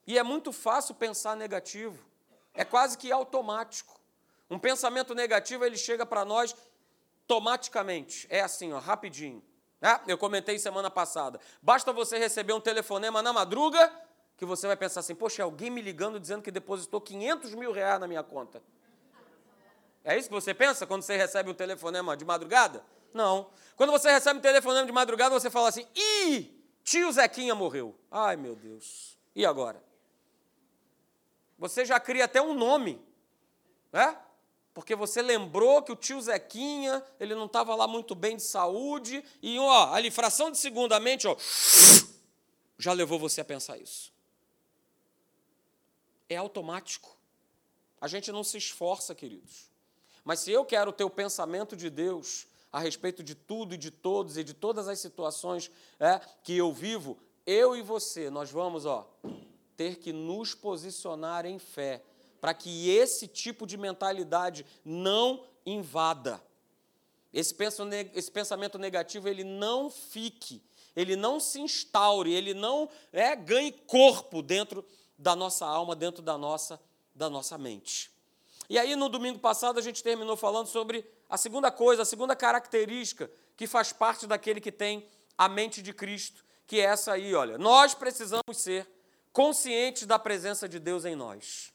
E 0.07 0.17
é 0.17 0.23
muito 0.23 0.53
fácil 0.53 0.95
pensar 0.95 1.35
negativo. 1.35 2.07
É 2.55 2.65
quase 2.65 2.97
que 2.97 3.11
automático. 3.11 3.99
Um 4.49 4.61
pensamento 4.61 5.13
negativo, 5.13 5.65
ele 5.65 5.77
chega 5.77 6.07
para 6.07 6.25
nós 6.25 6.55
automaticamente. 7.29 8.27
É 8.31 8.41
assim, 8.41 8.73
ó, 8.73 8.79
rapidinho. 8.79 9.43
É, 9.81 10.01
eu 10.11 10.17
comentei 10.17 10.59
semana 10.59 10.91
passada. 10.91 11.39
Basta 11.63 11.93
você 11.93 12.19
receber 12.19 12.55
um 12.55 12.61
telefonema 12.61 13.23
na 13.23 13.33
madruga 13.33 13.93
que 14.37 14.45
você 14.45 14.67
vai 14.67 14.77
pensar 14.77 15.01
assim, 15.01 15.15
poxa, 15.15 15.43
é 15.43 15.45
alguém 15.45 15.69
me 15.69 15.83
ligando 15.83 16.19
dizendo 16.19 16.43
que 16.43 16.51
depositou 16.51 17.01
500 17.01 17.55
mil 17.55 17.71
reais 17.71 18.01
na 18.01 18.07
minha 18.09 18.23
conta. 18.23 18.63
É 20.05 20.17
isso 20.17 20.29
que 20.29 20.35
você 20.35 20.55
pensa 20.55 20.87
quando 20.87 21.03
você 21.03 21.17
recebe 21.17 21.51
um 21.51 21.55
telefonema 21.55 22.17
de 22.17 22.25
madrugada? 22.25 22.83
Não. 23.13 23.51
Quando 23.77 23.91
você 23.91 24.11
recebe 24.11 24.39
um 24.39 24.43
telefonema 24.43 24.87
de 24.87 24.93
madrugada, 24.93 25.39
você 25.39 25.51
fala 25.51 25.69
assim: 25.69 25.87
ih, 25.95 26.65
tio 26.83 27.13
Zequinha 27.13 27.55
morreu. 27.55 27.95
Ai, 28.11 28.37
meu 28.37 28.55
Deus. 28.55 29.19
E 29.35 29.45
agora? 29.45 29.83
Você 31.59 31.85
já 31.85 31.99
cria 32.01 32.25
até 32.25 32.41
um 32.41 32.55
nome, 32.55 33.05
né? 33.93 34.17
Porque 34.79 34.95
você 34.95 35.21
lembrou 35.21 35.83
que 35.83 35.91
o 35.91 35.97
tio 35.97 36.23
Zequinha, 36.23 37.03
ele 37.19 37.35
não 37.35 37.47
estava 37.47 37.75
lá 37.75 37.89
muito 37.89 38.15
bem 38.15 38.37
de 38.37 38.45
saúde, 38.45 39.25
e 39.43 39.59
ó, 39.59 39.93
ali, 39.93 40.09
fração 40.09 40.53
de 40.53 40.57
segundamente, 40.57 41.27
ó, 41.27 41.37
já 42.79 42.93
levou 42.93 43.19
você 43.19 43.41
a 43.41 43.45
pensar 43.45 43.77
isso. 43.77 44.13
É 46.29 46.37
automático. 46.37 47.19
A 48.01 48.07
gente 48.07 48.31
não 48.31 48.45
se 48.45 48.57
esforça, 48.57 49.17
queridos. 49.17 49.69
Mas 50.25 50.39
se 50.39 50.53
eu 50.53 50.65
quero 50.65 50.93
ter 50.93 51.03
o 51.03 51.11
pensamento 51.11 51.75
de 51.75 51.91
Deus 51.91 52.47
a 52.71 52.79
respeito 52.79 53.21
de 53.21 53.35
tudo 53.35 53.75
e 53.75 53.77
de 53.77 53.91
todos 53.91 54.39
e 54.39 54.45
de 54.45 54.55
todas 54.55 54.87
as 54.87 55.01
situações 55.01 55.73
é, 55.99 56.21
que 56.45 56.57
eu 56.57 56.73
vivo, 56.73 57.19
eu 57.45 57.75
e 57.75 57.83
você, 57.83 58.31
nós 58.31 58.49
vamos 58.49 58.87
ó, 58.87 59.13
ter 59.77 59.97
que 59.97 60.13
nos 60.13 60.55
posicionar 60.55 61.47
em 61.47 61.59
fé 61.59 62.01
para 62.41 62.55
que 62.55 62.91
esse 62.91 63.27
tipo 63.27 63.67
de 63.67 63.77
mentalidade 63.77 64.65
não 64.85 65.45
invada. 65.65 66.43
Esse 67.33 67.55
pensamento 68.33 68.79
negativo 68.79 69.29
ele 69.29 69.45
não 69.45 69.91
fique, 69.91 70.63
ele 70.97 71.15
não 71.15 71.39
se 71.39 71.61
instaure, 71.61 72.33
ele 72.33 72.55
não 72.55 72.89
é, 73.13 73.37
ganhe 73.37 73.71
corpo 73.73 74.43
dentro 74.43 74.85
da 75.19 75.37
nossa 75.37 75.67
alma, 75.67 75.95
dentro 75.95 76.23
da 76.23 76.39
nossa, 76.39 76.81
da 77.15 77.29
nossa 77.29 77.59
mente. 77.59 78.11
E 78.69 78.79
aí, 78.79 78.95
no 78.97 79.09
domingo 79.09 79.39
passado, 79.39 79.79
a 79.79 79.83
gente 79.83 80.03
terminou 80.03 80.37
falando 80.37 80.67
sobre 80.67 81.05
a 81.29 81.37
segunda 81.37 81.71
coisa, 81.71 82.03
a 82.03 82.05
segunda 82.05 82.37
característica 82.37 83.31
que 83.57 83.67
faz 83.67 83.93
parte 83.93 84.27
daquele 84.27 84.61
que 84.61 84.73
tem 84.73 85.07
a 85.37 85.49
mente 85.49 85.83
de 85.83 85.93
Cristo, 85.93 86.45
que 86.67 86.81
é 86.81 86.85
essa 86.85 87.13
aí, 87.13 87.35
olha. 87.35 87.59
Nós 87.59 87.95
precisamos 87.95 88.57
ser 88.57 88.87
conscientes 89.33 90.07
da 90.07 90.19
presença 90.19 90.69
de 90.69 90.79
Deus 90.79 91.05
em 91.05 91.15
nós. 91.15 91.73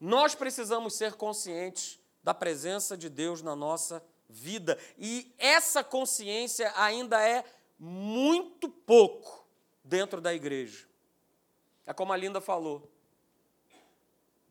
Nós 0.00 0.34
precisamos 0.34 0.94
ser 0.94 1.14
conscientes 1.14 1.98
da 2.22 2.34
presença 2.34 2.96
de 2.96 3.08
Deus 3.08 3.42
na 3.42 3.56
nossa 3.56 4.04
vida. 4.28 4.78
E 4.98 5.34
essa 5.38 5.82
consciência 5.82 6.72
ainda 6.76 7.20
é 7.26 7.44
muito 7.78 8.68
pouco 8.68 9.46
dentro 9.82 10.20
da 10.20 10.34
igreja. 10.34 10.86
É 11.86 11.92
como 11.92 12.12
a 12.12 12.16
Linda 12.16 12.40
falou. 12.40 12.90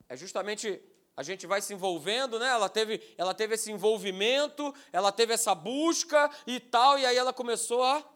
É 0.09 0.17
justamente 0.17 0.81
a 1.15 1.23
gente 1.23 1.47
vai 1.47 1.61
se 1.61 1.73
envolvendo, 1.73 2.37
né? 2.37 2.47
Ela 2.47 2.69
teve, 2.69 3.01
ela 3.17 3.33
teve 3.33 3.55
esse 3.55 3.71
envolvimento, 3.71 4.73
ela 4.91 5.11
teve 5.11 5.33
essa 5.33 5.55
busca 5.55 6.29
e 6.45 6.59
tal, 6.59 6.99
e 6.99 7.05
aí 7.05 7.17
ela 7.17 7.33
começou 7.33 7.83
a 7.83 8.07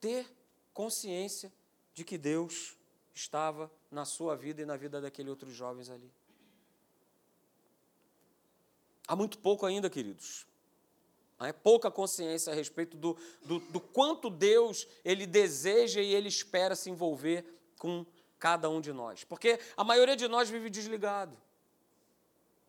ter 0.00 0.26
consciência 0.74 1.52
de 1.94 2.04
que 2.04 2.18
Deus 2.18 2.76
estava 3.14 3.70
na 3.90 4.04
sua 4.04 4.36
vida 4.36 4.62
e 4.62 4.66
na 4.66 4.76
vida 4.76 5.00
daqueles 5.00 5.30
outros 5.30 5.54
jovens 5.54 5.90
ali. 5.90 6.12
Há 9.08 9.16
muito 9.16 9.38
pouco 9.38 9.64
ainda, 9.64 9.88
queridos. 9.88 10.46
Há 11.38 11.50
pouca 11.52 11.90
consciência 11.90 12.52
a 12.52 12.54
respeito 12.54 12.94
do, 12.94 13.16
do, 13.42 13.58
do 13.60 13.80
quanto 13.80 14.28
Deus 14.28 14.86
ele 15.02 15.26
deseja 15.26 16.02
e 16.02 16.14
ele 16.14 16.28
espera 16.28 16.76
se 16.76 16.90
envolver 16.90 17.44
com 17.78 18.04
cada 18.38 18.68
um 18.68 18.82
de 18.82 18.92
nós. 18.92 19.24
Porque 19.24 19.58
a 19.74 19.82
maioria 19.82 20.14
de 20.14 20.28
nós 20.28 20.50
vive 20.50 20.68
desligado. 20.68 21.34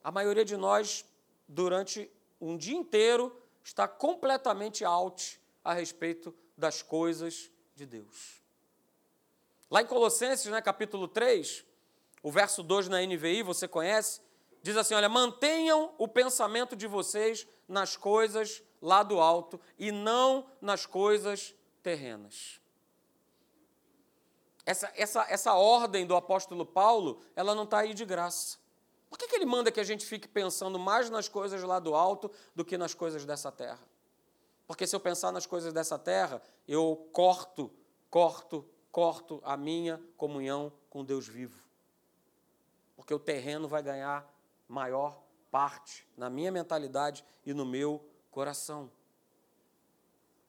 A 0.02 0.12
maioria 0.12 0.46
de 0.46 0.56
nós, 0.56 1.04
durante 1.46 2.10
um 2.40 2.56
dia 2.56 2.78
inteiro, 2.78 3.36
está 3.62 3.86
completamente 3.88 4.86
out 4.86 5.42
a 5.64 5.74
respeito 5.74 6.34
das 6.58 6.82
coisas 6.82 7.52
de 7.76 7.86
Deus. 7.86 8.42
Lá 9.70 9.82
em 9.82 9.86
Colossenses, 9.86 10.46
né, 10.48 10.62
capítulo 10.62 11.08
3, 11.08 11.66
o 12.24 12.32
verso 12.32 12.64
2 12.64 12.88
na 12.88 13.02
NVI, 13.02 13.44
você 13.44 13.68
conhece, 13.68 14.22
diz 14.62 14.78
assim: 14.78 14.94
Olha, 14.94 15.10
mantenham 15.10 15.94
o 15.98 16.08
pensamento 16.08 16.76
de 16.76 16.88
vocês 16.88 17.48
nas 17.68 17.96
coisas 17.96 18.64
lá 18.82 19.04
do 19.04 19.20
alto 19.20 19.60
e 19.78 19.92
não 19.92 20.46
nas 20.62 20.86
coisas 20.86 21.56
terrenas. 21.82 22.60
Essa, 24.66 24.92
essa, 24.96 25.26
essa 25.30 25.54
ordem 25.56 26.06
do 26.06 26.16
apóstolo 26.16 26.66
Paulo, 26.66 27.22
ela 27.36 27.56
não 27.56 27.64
está 27.64 27.80
aí 27.80 27.94
de 27.94 28.06
graça. 28.06 28.58
Por 29.10 29.18
que, 29.18 29.28
que 29.28 29.36
ele 29.36 29.46
manda 29.46 29.72
que 29.72 29.80
a 29.80 29.84
gente 29.84 30.06
fique 30.06 30.28
pensando 30.28 30.78
mais 30.78 31.10
nas 31.10 31.28
coisas 31.28 31.64
lá 31.64 31.80
do 31.80 31.96
alto 31.96 32.30
do 32.54 32.64
que 32.64 32.78
nas 32.78 32.94
coisas 32.94 33.26
dessa 33.26 33.52
terra? 33.52 33.84
Porque 34.68 34.86
se 34.86 34.96
eu 34.96 35.00
pensar 35.00 35.32
nas 35.32 35.48
coisas 35.48 35.74
dessa 35.74 35.98
terra, 35.98 36.40
eu 36.68 37.10
corto, 37.12 37.72
corto, 38.08 38.64
corto 38.92 39.42
a 39.44 39.58
minha 39.58 40.00
comunhão 40.16 40.72
com 40.92 41.04
Deus 41.04 41.28
vivo. 41.28 41.60
Porque 42.96 43.12
o 43.12 43.18
terreno 43.18 43.68
vai 43.68 43.82
ganhar 43.82 44.32
maior 44.70 45.22
parte 45.52 46.08
na 46.16 46.30
minha 46.30 46.52
mentalidade 46.52 47.26
e 47.46 47.54
no 47.54 47.66
meu 47.66 48.06
coração. 48.32 48.90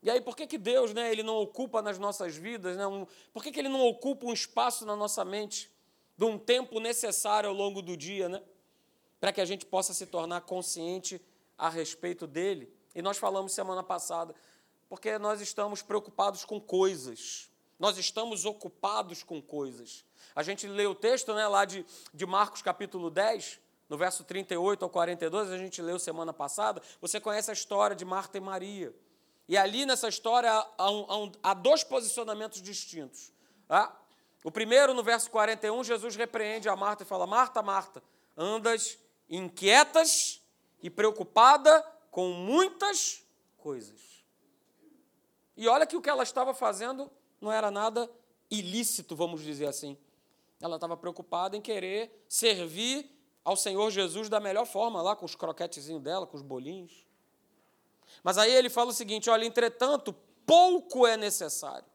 E 0.03 0.11
aí, 0.11 0.21
por 0.21 0.37
que, 0.37 0.47
que 0.47 0.57
Deus 0.57 0.95
né, 0.95 1.11
ele 1.11 1.23
não 1.23 1.37
ocupa 1.37 1.83
nas 1.83 1.99
nossas 1.99 2.37
vidas, 2.37 2.77
né, 2.77 2.87
um, 2.87 3.07
por 3.33 3.43
que, 3.43 3.50
que 3.50 3.59
Ele 3.59 3.69
não 3.69 3.87
ocupa 3.87 4.27
um 4.27 4.33
espaço 4.33 4.87
na 4.87 4.97
nossa 4.97 5.25
mente, 5.25 5.71
de 6.17 6.25
um 6.25 6.39
tempo 6.39 6.81
necessário 6.81 7.50
ao 7.50 7.55
longo 7.55 7.83
do 7.83 7.97
dia, 7.97 8.29
né, 8.29 8.43
para 9.19 9.33
que 9.33 9.41
a 9.41 9.45
gente 9.45 9.67
possa 9.67 9.93
se 9.93 10.07
tornar 10.07 10.43
consciente 10.43 11.21
a 11.59 11.69
respeito 11.69 12.27
dele? 12.27 12.73
E 12.95 13.03
nós 13.03 13.19
falamos 13.19 13.53
semana 13.53 13.83
passada, 13.83 14.35
porque 14.89 15.19
nós 15.19 15.41
estamos 15.41 15.83
preocupados 15.83 16.45
com 16.47 16.59
coisas, 16.59 17.50
nós 17.79 17.99
estamos 17.99 18.47
ocupados 18.47 19.23
com 19.23 19.41
coisas. 19.41 20.05
A 20.35 20.43
gente 20.43 20.67
lê 20.67 20.87
o 20.87 20.95
texto 20.95 21.35
né, 21.35 21.47
lá 21.47 21.67
de, 21.67 21.85
de 22.12 22.25
Marcos 22.25 22.62
capítulo 22.62 23.11
10, 23.11 23.61
no 23.91 23.99
verso 23.99 24.23
38 24.23 24.85
ao 24.85 24.89
42, 24.89 25.51
a 25.51 25.59
gente 25.59 25.83
leu 25.83 25.99
semana 25.99 26.33
passada, 26.33 26.81
você 27.01 27.21
conhece 27.21 27.51
a 27.51 27.53
história 27.53 27.97
de 27.97 28.05
Marta 28.05 28.39
e 28.39 28.41
Maria. 28.41 28.95
E 29.49 29.57
ali 29.57 29.85
nessa 29.85 30.09
história 30.09 30.49
há, 30.79 30.91
um, 30.93 31.33
há 31.43 31.53
dois 31.53 31.83
posicionamentos 31.83 32.63
distintos. 32.63 33.33
Tá? 33.67 34.01
O 34.45 34.51
primeiro, 34.51 34.95
no 34.95 35.03
verso 35.03 35.29
41, 35.33 35.83
Jesus 35.83 36.15
repreende 36.15 36.69
a 36.69 36.77
Marta 36.77 37.03
e 37.03 37.07
fala: 37.07 37.27
Marta, 37.27 37.61
Marta, 37.63 38.01
andas 38.37 38.97
inquietas 39.29 40.41
e 40.81 40.89
preocupada 40.89 41.83
com 42.13 42.29
muitas 42.29 43.25
coisas. 43.59 44.25
E 45.57 45.67
olha 45.67 45.85
que 45.85 45.97
o 45.97 46.01
que 46.01 46.09
ela 46.09 46.23
estava 46.23 46.55
fazendo 46.55 47.11
não 47.41 47.51
era 47.51 47.73
nada 47.73 48.09
ilícito, 48.49 49.17
vamos 49.17 49.43
dizer 49.43 49.67
assim. 49.67 49.99
Ela 50.61 50.77
estava 50.77 50.97
preocupada 50.97 51.57
em 51.57 51.61
querer 51.61 52.25
servir 52.29 53.20
ao 53.45 53.57
Senhor 53.57 53.91
Jesus 53.91 54.29
da 54.29 54.41
melhor 54.41 54.67
forma, 54.67 55.03
lá 55.03 55.17
com 55.17 55.25
os 55.25 55.35
croquetezinhos 55.35 56.03
dela, 56.03 56.27
com 56.27 56.37
os 56.37 56.43
bolinhos. 56.43 57.07
Mas 58.23 58.39
aí 58.39 58.53
ele 58.53 58.69
fala 58.69 58.91
o 58.91 58.95
seguinte: 58.95 59.31
olha, 59.31 59.45
entretanto, 59.45 60.15
pouco 60.47 61.07
é 61.07 61.17
necessário. 61.17 61.89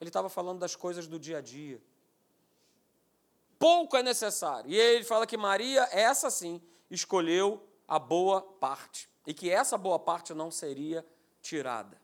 Ele 0.00 0.08
estava 0.08 0.28
falando 0.28 0.58
das 0.58 0.74
coisas 0.74 1.06
do 1.06 1.18
dia 1.18 1.38
a 1.38 1.40
dia. 1.40 1.80
Pouco 3.58 3.96
é 3.96 4.02
necessário. 4.02 4.70
E 4.70 4.74
ele 4.74 5.04
fala 5.04 5.26
que 5.26 5.36
Maria, 5.36 5.86
essa 5.92 6.30
sim, 6.30 6.60
escolheu 6.90 7.62
a 7.86 7.98
boa 7.98 8.40
parte. 8.40 9.10
E 9.26 9.34
que 9.34 9.50
essa 9.50 9.76
boa 9.76 9.98
parte 9.98 10.32
não 10.32 10.50
seria 10.50 11.06
tirada. 11.42 12.00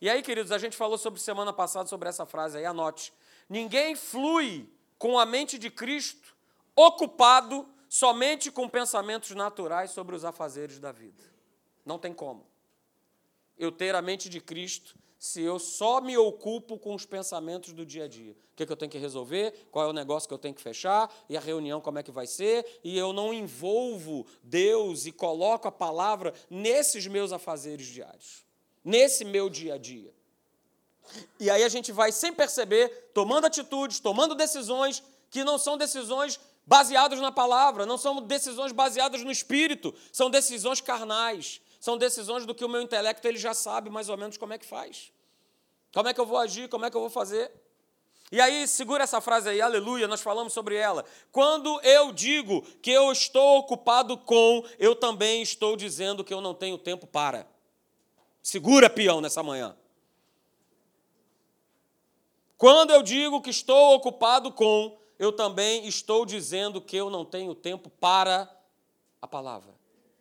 E 0.00 0.10
aí, 0.10 0.22
queridos, 0.22 0.50
a 0.50 0.58
gente 0.58 0.76
falou 0.76 0.98
sobre 0.98 1.20
semana 1.20 1.52
passada 1.52 1.88
sobre 1.88 2.08
essa 2.08 2.26
frase 2.26 2.58
aí, 2.58 2.64
anote. 2.64 3.12
Ninguém 3.48 3.94
flui 3.94 4.68
com 4.98 5.18
a 5.18 5.24
mente 5.24 5.56
de 5.56 5.70
Cristo 5.70 6.36
ocupado 6.78 7.68
somente 7.88 8.52
com 8.52 8.68
pensamentos 8.68 9.30
naturais 9.32 9.90
sobre 9.90 10.14
os 10.14 10.24
afazeres 10.24 10.78
da 10.78 10.92
vida. 10.92 11.24
Não 11.84 11.98
tem 11.98 12.14
como. 12.14 12.46
Eu 13.58 13.72
ter 13.72 13.96
a 13.96 14.02
mente 14.02 14.28
de 14.28 14.40
Cristo 14.40 14.96
se 15.18 15.42
eu 15.42 15.58
só 15.58 16.00
me 16.00 16.16
ocupo 16.16 16.78
com 16.78 16.94
os 16.94 17.04
pensamentos 17.04 17.72
do 17.72 17.84
dia 17.84 18.04
a 18.04 18.08
dia. 18.08 18.30
O 18.52 18.54
que, 18.54 18.62
é 18.62 18.66
que 18.66 18.70
eu 18.70 18.76
tenho 18.76 18.92
que 18.92 18.98
resolver, 18.98 19.66
qual 19.72 19.86
é 19.86 19.88
o 19.88 19.92
negócio 19.92 20.28
que 20.28 20.34
eu 20.34 20.38
tenho 20.38 20.54
que 20.54 20.62
fechar, 20.62 21.12
e 21.28 21.36
a 21.36 21.40
reunião 21.40 21.80
como 21.80 21.98
é 21.98 22.04
que 22.04 22.12
vai 22.12 22.28
ser, 22.28 22.64
e 22.84 22.96
eu 22.96 23.12
não 23.12 23.34
envolvo 23.34 24.24
Deus 24.44 25.06
e 25.06 25.10
coloco 25.10 25.66
a 25.66 25.72
palavra 25.72 26.32
nesses 26.48 27.08
meus 27.08 27.32
afazeres 27.32 27.88
diários, 27.88 28.44
nesse 28.84 29.24
meu 29.24 29.50
dia 29.50 29.74
a 29.74 29.78
dia. 29.78 30.14
E 31.40 31.50
aí 31.50 31.64
a 31.64 31.68
gente 31.68 31.90
vai, 31.90 32.12
sem 32.12 32.32
perceber, 32.32 33.10
tomando 33.12 33.46
atitudes, 33.46 33.98
tomando 33.98 34.36
decisões 34.36 35.02
que 35.30 35.42
não 35.42 35.58
são 35.58 35.76
decisões 35.76 36.38
baseadas 36.68 37.18
na 37.18 37.32
palavra, 37.32 37.86
não 37.86 37.96
são 37.96 38.20
decisões 38.20 38.72
baseadas 38.72 39.24
no 39.24 39.32
espírito, 39.32 39.94
são 40.12 40.28
decisões 40.28 40.82
carnais, 40.82 41.62
são 41.80 41.96
decisões 41.96 42.44
do 42.44 42.54
que 42.54 42.62
o 42.62 42.68
meu 42.68 42.82
intelecto 42.82 43.26
ele 43.26 43.38
já 43.38 43.54
sabe 43.54 43.88
mais 43.88 44.10
ou 44.10 44.18
menos 44.18 44.36
como 44.36 44.52
é 44.52 44.58
que 44.58 44.66
faz. 44.66 45.10
Como 45.94 46.06
é 46.06 46.12
que 46.12 46.20
eu 46.20 46.26
vou 46.26 46.36
agir, 46.36 46.68
como 46.68 46.84
é 46.84 46.90
que 46.90 46.96
eu 46.96 47.00
vou 47.00 47.08
fazer. 47.08 47.50
E 48.30 48.38
aí, 48.38 48.68
segura 48.68 49.04
essa 49.04 49.18
frase 49.22 49.48
aí, 49.48 49.62
aleluia, 49.62 50.06
nós 50.06 50.20
falamos 50.20 50.52
sobre 50.52 50.76
ela. 50.76 51.06
Quando 51.32 51.80
eu 51.80 52.12
digo 52.12 52.60
que 52.82 52.90
eu 52.90 53.10
estou 53.10 53.60
ocupado 53.60 54.18
com, 54.18 54.62
eu 54.78 54.94
também 54.94 55.40
estou 55.40 55.74
dizendo 55.74 56.22
que 56.22 56.34
eu 56.34 56.42
não 56.42 56.52
tenho 56.52 56.76
tempo 56.76 57.06
para. 57.06 57.48
Segura, 58.42 58.90
peão, 58.90 59.22
nessa 59.22 59.42
manhã. 59.42 59.74
Quando 62.58 62.90
eu 62.90 63.02
digo 63.02 63.40
que 63.40 63.48
estou 63.48 63.94
ocupado 63.94 64.52
com, 64.52 64.97
eu 65.18 65.32
também 65.32 65.86
estou 65.86 66.24
dizendo 66.24 66.80
que 66.80 66.96
eu 66.96 67.10
não 67.10 67.24
tenho 67.24 67.54
tempo 67.54 67.90
para 67.90 68.48
a 69.20 69.26
palavra, 69.26 69.74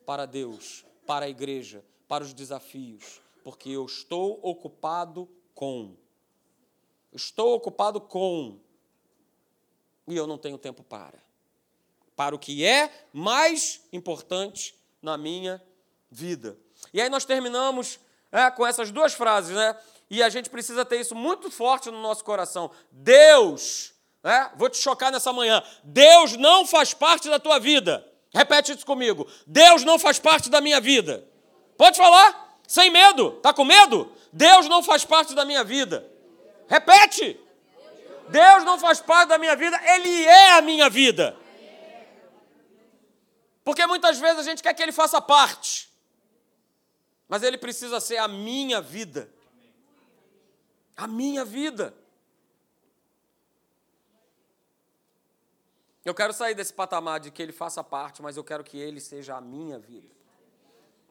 para 0.05 0.25
Deus, 0.25 0.85
para 1.05 1.25
a 1.25 1.29
igreja, 1.29 1.83
para 2.07 2.23
os 2.23 2.33
desafios, 2.33 3.21
porque 3.43 3.69
eu 3.69 3.85
estou 3.85 4.39
ocupado 4.41 5.29
com. 5.53 5.95
Estou 7.13 7.53
ocupado 7.55 8.01
com. 8.01 8.59
E 10.07 10.15
eu 10.15 10.25
não 10.25 10.37
tenho 10.37 10.57
tempo 10.57 10.83
para. 10.83 11.21
Para 12.15 12.35
o 12.35 12.39
que 12.39 12.65
é 12.65 13.07
mais 13.13 13.81
importante 13.93 14.75
na 15.01 15.17
minha 15.17 15.61
vida. 16.09 16.57
E 16.93 17.01
aí 17.01 17.09
nós 17.09 17.25
terminamos 17.25 17.99
é, 18.31 18.49
com 18.49 18.65
essas 18.65 18.91
duas 18.91 19.13
frases, 19.13 19.55
né? 19.55 19.77
E 20.09 20.23
a 20.23 20.29
gente 20.29 20.49
precisa 20.49 20.85
ter 20.85 20.99
isso 20.99 21.13
muito 21.13 21.51
forte 21.51 21.91
no 21.91 22.01
nosso 22.01 22.23
coração. 22.23 22.71
Deus, 22.91 23.93
né? 24.27 24.51
vou 24.57 24.69
te 24.69 24.77
chocar 24.77 25.09
nessa 25.09 25.31
manhã. 25.31 25.63
Deus 25.85 26.35
não 26.35 26.65
faz 26.65 26.93
parte 26.93 27.29
da 27.29 27.39
tua 27.39 27.59
vida. 27.59 28.05
Repete 28.33 28.73
isso 28.73 28.85
comigo. 28.85 29.25
Deus 29.47 29.85
não 29.85 29.97
faz 29.97 30.19
parte 30.19 30.49
da 30.49 30.59
minha 30.59 30.81
vida. 30.81 31.25
Pode 31.77 31.97
falar? 31.97 32.59
Sem 32.67 32.89
medo. 32.89 33.31
Tá 33.41 33.53
com 33.53 33.63
medo? 33.63 34.11
Deus 34.33 34.67
não 34.67 34.83
faz 34.83 35.05
parte 35.05 35.33
da 35.33 35.45
minha 35.45 35.63
vida. 35.63 36.05
Repete. 36.67 37.39
Deus 38.27 38.65
não 38.65 38.77
faz 38.77 38.99
parte 38.99 39.29
da 39.29 39.37
minha 39.37 39.55
vida, 39.55 39.79
Ele 39.81 40.25
é 40.25 40.51
a 40.57 40.61
minha 40.61 40.89
vida. 40.89 41.33
Porque 43.63 43.87
muitas 43.87 44.19
vezes 44.19 44.39
a 44.39 44.43
gente 44.43 44.61
quer 44.61 44.73
que 44.73 44.83
Ele 44.83 44.91
faça 44.91 45.21
parte, 45.21 45.89
mas 47.29 47.43
Ele 47.43 47.57
precisa 47.57 48.01
ser 48.01 48.17
a 48.17 48.27
minha 48.27 48.81
vida. 48.81 49.31
A 50.97 51.07
minha 51.07 51.45
vida. 51.45 51.93
Eu 56.07 56.15
quero 56.15 56.31
sair 56.31 56.55
desse 56.55 56.73
patamar 56.73 57.19
de 57.19 57.29
que 57.29 57.41
ele 57.41 57.51
faça 57.51 57.83
parte, 57.83 58.21
mas 58.21 58.37
eu 58.37 58.43
quero 58.43 58.63
que 58.63 58.77
ele 58.77 59.01
seja 59.01 59.35
a 59.35 59.41
minha 59.41 59.77
vida. 59.77 60.07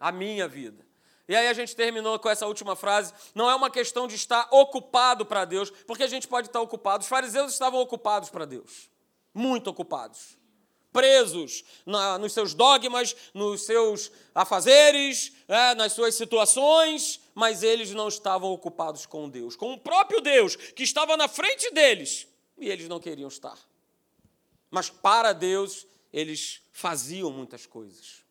A 0.00 0.10
minha 0.10 0.48
vida. 0.48 0.86
E 1.28 1.36
aí 1.36 1.48
a 1.48 1.52
gente 1.52 1.76
terminou 1.76 2.18
com 2.18 2.30
essa 2.30 2.46
última 2.46 2.74
frase. 2.74 3.12
Não 3.34 3.50
é 3.50 3.54
uma 3.54 3.68
questão 3.68 4.08
de 4.08 4.14
estar 4.14 4.48
ocupado 4.50 5.26
para 5.26 5.44
Deus, 5.44 5.68
porque 5.86 6.02
a 6.02 6.06
gente 6.06 6.26
pode 6.26 6.46
estar 6.46 6.62
ocupado. 6.62 7.02
Os 7.02 7.10
fariseus 7.10 7.52
estavam 7.52 7.78
ocupados 7.78 8.30
para 8.30 8.46
Deus. 8.46 8.88
Muito 9.34 9.68
ocupados. 9.68 10.38
Presos 10.90 11.62
na, 11.84 12.16
nos 12.16 12.32
seus 12.32 12.54
dogmas, 12.54 13.14
nos 13.34 13.66
seus 13.66 14.10
afazeres, 14.34 15.30
é, 15.46 15.74
nas 15.74 15.92
suas 15.92 16.14
situações, 16.14 17.20
mas 17.34 17.62
eles 17.62 17.90
não 17.90 18.08
estavam 18.08 18.50
ocupados 18.50 19.04
com 19.04 19.28
Deus, 19.28 19.56
com 19.56 19.74
o 19.74 19.78
próprio 19.78 20.22
Deus 20.22 20.56
que 20.56 20.84
estava 20.84 21.18
na 21.18 21.28
frente 21.28 21.70
deles 21.70 22.26
e 22.56 22.70
eles 22.70 22.88
não 22.88 22.98
queriam 22.98 23.28
estar. 23.28 23.58
Mas 24.76 24.90
para 24.90 25.32
Deus, 25.32 25.86
eles 26.12 26.60
faziam 26.70 27.30
muitas 27.30 27.64
coisas. 27.64 28.22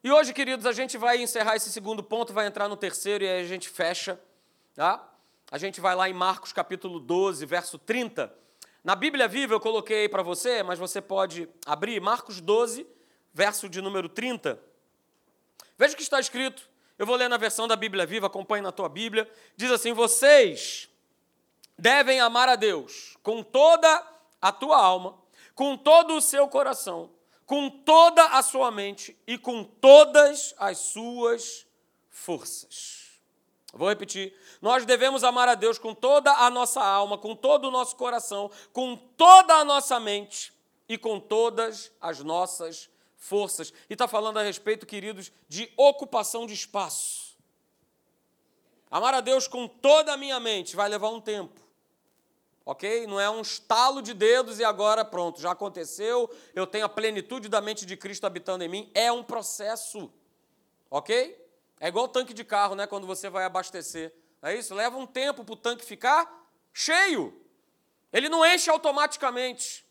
E 0.00 0.12
hoje, 0.12 0.32
queridos, 0.32 0.64
a 0.64 0.70
gente 0.70 0.96
vai 0.96 1.20
encerrar 1.20 1.56
esse 1.56 1.72
segundo 1.72 2.04
ponto, 2.04 2.32
vai 2.32 2.46
entrar 2.46 2.68
no 2.68 2.76
terceiro 2.76 3.24
e 3.24 3.28
aí 3.28 3.40
a 3.40 3.48
gente 3.48 3.68
fecha. 3.68 4.16
Tá? 4.76 5.12
A 5.50 5.58
gente 5.58 5.80
vai 5.80 5.96
lá 5.96 6.08
em 6.08 6.14
Marcos 6.14 6.52
capítulo 6.52 7.00
12, 7.00 7.44
verso 7.46 7.76
30. 7.76 8.32
Na 8.84 8.94
Bíblia 8.94 9.26
Viva 9.26 9.54
eu 9.54 9.60
coloquei 9.60 10.08
para 10.08 10.22
você, 10.22 10.62
mas 10.62 10.78
você 10.78 11.02
pode 11.02 11.48
abrir 11.66 12.00
Marcos 12.00 12.40
12, 12.40 12.86
verso 13.32 13.68
de 13.68 13.80
número 13.82 14.08
30. 14.08 14.62
Veja 15.76 15.94
o 15.94 15.96
que 15.96 16.02
está 16.04 16.20
escrito. 16.20 16.70
Eu 16.98 17.06
vou 17.06 17.16
ler 17.16 17.28
na 17.28 17.36
versão 17.36 17.66
da 17.66 17.74
Bíblia 17.74 18.06
Viva, 18.06 18.26
acompanhe 18.26 18.62
na 18.62 18.70
tua 18.70 18.88
Bíblia. 18.88 19.30
Diz 19.56 19.70
assim: 19.70 19.92
Vocês 19.92 20.88
devem 21.76 22.20
amar 22.20 22.48
a 22.48 22.56
Deus 22.56 23.16
com 23.22 23.42
toda 23.42 24.06
a 24.40 24.52
tua 24.52 24.78
alma, 24.78 25.18
com 25.54 25.76
todo 25.76 26.14
o 26.14 26.20
seu 26.20 26.46
coração, 26.46 27.10
com 27.46 27.68
toda 27.68 28.24
a 28.26 28.42
sua 28.42 28.70
mente 28.70 29.16
e 29.26 29.36
com 29.36 29.64
todas 29.64 30.54
as 30.58 30.78
suas 30.78 31.66
forças. 32.10 33.04
Vou 33.72 33.88
repetir. 33.88 34.32
Nós 34.62 34.86
devemos 34.86 35.24
amar 35.24 35.48
a 35.48 35.56
Deus 35.56 35.78
com 35.78 35.92
toda 35.92 36.30
a 36.32 36.48
nossa 36.48 36.80
alma, 36.80 37.18
com 37.18 37.34
todo 37.34 37.66
o 37.66 37.70
nosso 37.72 37.96
coração, 37.96 38.48
com 38.72 38.96
toda 38.96 39.54
a 39.54 39.64
nossa 39.64 39.98
mente 39.98 40.52
e 40.88 40.96
com 40.96 41.18
todas 41.18 41.90
as 42.00 42.20
nossas 42.20 42.88
forças. 43.24 43.72
E 43.88 43.94
está 43.94 44.06
falando 44.06 44.38
a 44.38 44.42
respeito, 44.42 44.84
queridos, 44.84 45.32
de 45.48 45.72
ocupação 45.76 46.46
de 46.46 46.52
espaço. 46.52 47.36
Amar 48.90 49.14
a 49.14 49.20
Deus 49.20 49.48
com 49.48 49.66
toda 49.66 50.12
a 50.12 50.16
minha 50.16 50.38
mente 50.38 50.76
vai 50.76 50.88
levar 50.88 51.08
um 51.08 51.20
tempo. 51.20 51.60
Ok? 52.66 53.06
Não 53.06 53.18
é 53.18 53.28
um 53.28 53.40
estalo 53.40 54.00
de 54.00 54.14
dedos 54.14 54.58
e 54.58 54.64
agora 54.64 55.04
pronto, 55.04 55.40
já 55.40 55.50
aconteceu, 55.50 56.30
eu 56.54 56.66
tenho 56.66 56.86
a 56.86 56.88
plenitude 56.88 57.48
da 57.48 57.60
mente 57.60 57.84
de 57.84 57.96
Cristo 57.96 58.26
habitando 58.26 58.62
em 58.62 58.68
mim. 58.68 58.90
É 58.94 59.10
um 59.10 59.22
processo. 59.22 60.12
Ok? 60.90 61.42
É 61.80 61.88
igual 61.88 62.08
tanque 62.08 62.32
de 62.32 62.44
carro, 62.44 62.74
né? 62.74 62.86
Quando 62.86 63.06
você 63.06 63.28
vai 63.28 63.44
abastecer. 63.44 64.14
É 64.42 64.54
isso? 64.54 64.74
Leva 64.74 64.96
um 64.96 65.06
tempo 65.06 65.44
para 65.44 65.52
o 65.52 65.56
tanque 65.56 65.84
ficar 65.84 66.46
cheio. 66.72 67.38
Ele 68.12 68.28
não 68.28 68.44
enche 68.46 68.70
automaticamente. 68.70 69.83